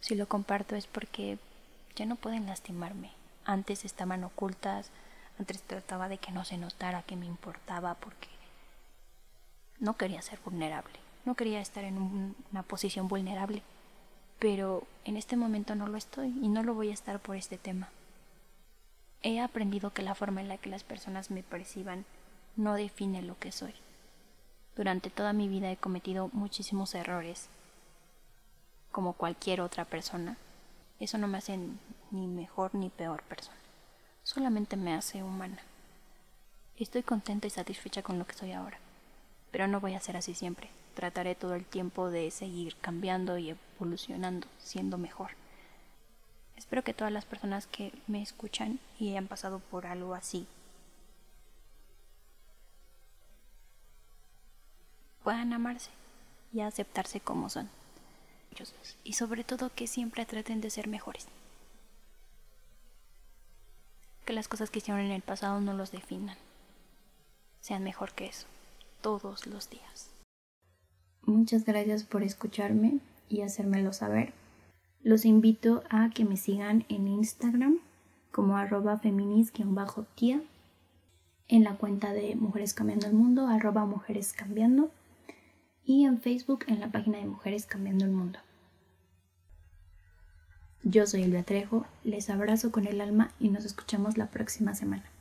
si 0.00 0.14
lo 0.14 0.28
comparto 0.28 0.76
es 0.76 0.86
porque 0.86 1.38
ya 1.96 2.06
no 2.06 2.16
pueden 2.16 2.46
lastimarme. 2.46 3.12
Antes 3.44 3.84
estaban 3.84 4.24
ocultas, 4.24 4.90
antes 5.38 5.62
trataba 5.62 6.08
de 6.08 6.18
que 6.18 6.32
no 6.32 6.44
se 6.44 6.58
notara 6.58 7.02
que 7.02 7.16
me 7.16 7.26
importaba 7.26 7.94
porque 7.94 8.28
no 9.78 9.96
quería 9.96 10.22
ser 10.22 10.38
vulnerable, 10.44 10.98
no 11.24 11.34
quería 11.34 11.60
estar 11.60 11.84
en 11.84 12.34
una 12.52 12.62
posición 12.62 13.08
vulnerable, 13.08 13.62
pero 14.38 14.86
en 15.04 15.16
este 15.16 15.36
momento 15.36 15.74
no 15.74 15.86
lo 15.88 15.96
estoy 15.96 16.28
y 16.28 16.48
no 16.48 16.62
lo 16.62 16.74
voy 16.74 16.90
a 16.90 16.94
estar 16.94 17.18
por 17.18 17.36
este 17.36 17.58
tema. 17.58 17.88
He 19.22 19.40
aprendido 19.40 19.92
que 19.92 20.02
la 20.02 20.14
forma 20.14 20.40
en 20.40 20.48
la 20.48 20.58
que 20.58 20.68
las 20.68 20.82
personas 20.84 21.30
me 21.30 21.42
perciban 21.42 22.04
no 22.56 22.74
define 22.74 23.22
lo 23.22 23.38
que 23.38 23.52
soy. 23.52 23.74
Durante 24.76 25.10
toda 25.10 25.32
mi 25.32 25.48
vida 25.48 25.70
he 25.70 25.76
cometido 25.76 26.28
muchísimos 26.32 26.94
errores, 26.94 27.48
como 28.90 29.14
cualquier 29.14 29.60
otra 29.60 29.84
persona. 29.84 30.36
Eso 31.00 31.18
no 31.18 31.28
me 31.28 31.38
hace 31.38 31.58
ni 32.10 32.26
mejor 32.26 32.74
ni 32.74 32.88
peor 32.88 33.22
persona, 33.22 33.58
solamente 34.22 34.76
me 34.76 34.94
hace 34.94 35.22
humana. 35.22 35.58
Estoy 36.78 37.02
contenta 37.02 37.46
y 37.46 37.50
satisfecha 37.50 38.02
con 38.02 38.18
lo 38.18 38.26
que 38.26 38.34
soy 38.34 38.52
ahora, 38.52 38.78
pero 39.50 39.66
no 39.66 39.80
voy 39.80 39.94
a 39.94 40.00
ser 40.00 40.16
así 40.16 40.34
siempre. 40.34 40.70
Trataré 40.94 41.34
todo 41.34 41.54
el 41.54 41.64
tiempo 41.64 42.10
de 42.10 42.30
seguir 42.30 42.76
cambiando 42.80 43.38
y 43.38 43.50
evolucionando, 43.50 44.46
siendo 44.58 44.98
mejor. 44.98 45.30
Espero 46.56 46.84
que 46.84 46.94
todas 46.94 47.12
las 47.12 47.24
personas 47.24 47.66
que 47.66 47.92
me 48.06 48.22
escuchan 48.22 48.78
y 48.98 49.10
hayan 49.10 49.26
pasado 49.26 49.58
por 49.58 49.86
algo 49.86 50.14
así 50.14 50.46
puedan 55.22 55.52
amarse 55.52 55.90
y 56.52 56.60
aceptarse 56.60 57.20
como 57.20 57.48
son. 57.48 57.68
Y 59.04 59.14
sobre 59.14 59.44
todo 59.44 59.70
que 59.74 59.86
siempre 59.86 60.26
traten 60.26 60.60
de 60.60 60.70
ser 60.70 60.88
mejores. 60.88 61.26
Que 64.26 64.32
las 64.32 64.48
cosas 64.48 64.70
que 64.70 64.78
hicieron 64.78 65.02
en 65.02 65.10
el 65.10 65.22
pasado 65.22 65.60
no 65.60 65.72
los 65.72 65.90
definan. 65.90 66.36
Sean 67.60 67.82
mejor 67.82 68.12
que 68.12 68.26
eso, 68.26 68.46
todos 69.00 69.46
los 69.46 69.70
días. 69.70 70.10
Muchas 71.24 71.64
gracias 71.64 72.04
por 72.04 72.22
escucharme 72.22 72.98
y 73.28 73.42
hacérmelo 73.42 73.92
saber. 73.92 74.32
Los 75.02 75.24
invito 75.24 75.82
a 75.90 76.10
que 76.10 76.24
me 76.24 76.36
sigan 76.36 76.84
en 76.88 77.08
Instagram 77.08 77.78
como 78.30 78.56
arroba 78.56 78.98
feminis-tía, 78.98 80.42
en 81.48 81.64
la 81.64 81.74
cuenta 81.76 82.12
de 82.12 82.34
Mujeres 82.34 82.74
Cambiando 82.74 83.06
el 83.06 83.12
Mundo, 83.12 83.46
arroba 83.46 83.84
Mujeres 83.84 84.32
Cambiando 84.32 84.90
y 85.84 86.04
en 86.04 86.20
Facebook 86.20 86.64
en 86.68 86.80
la 86.80 86.90
página 86.90 87.18
de 87.18 87.26
Mujeres 87.26 87.66
Cambiando 87.66 88.04
el 88.04 88.10
Mundo. 88.10 88.38
Yo 90.82 91.06
soy 91.06 91.22
Elvia 91.22 91.44
Trejo, 91.44 91.86
les 92.02 92.28
abrazo 92.28 92.72
con 92.72 92.86
el 92.86 93.00
alma 93.00 93.30
y 93.38 93.50
nos 93.50 93.64
escuchamos 93.64 94.18
la 94.18 94.26
próxima 94.26 94.74
semana. 94.74 95.11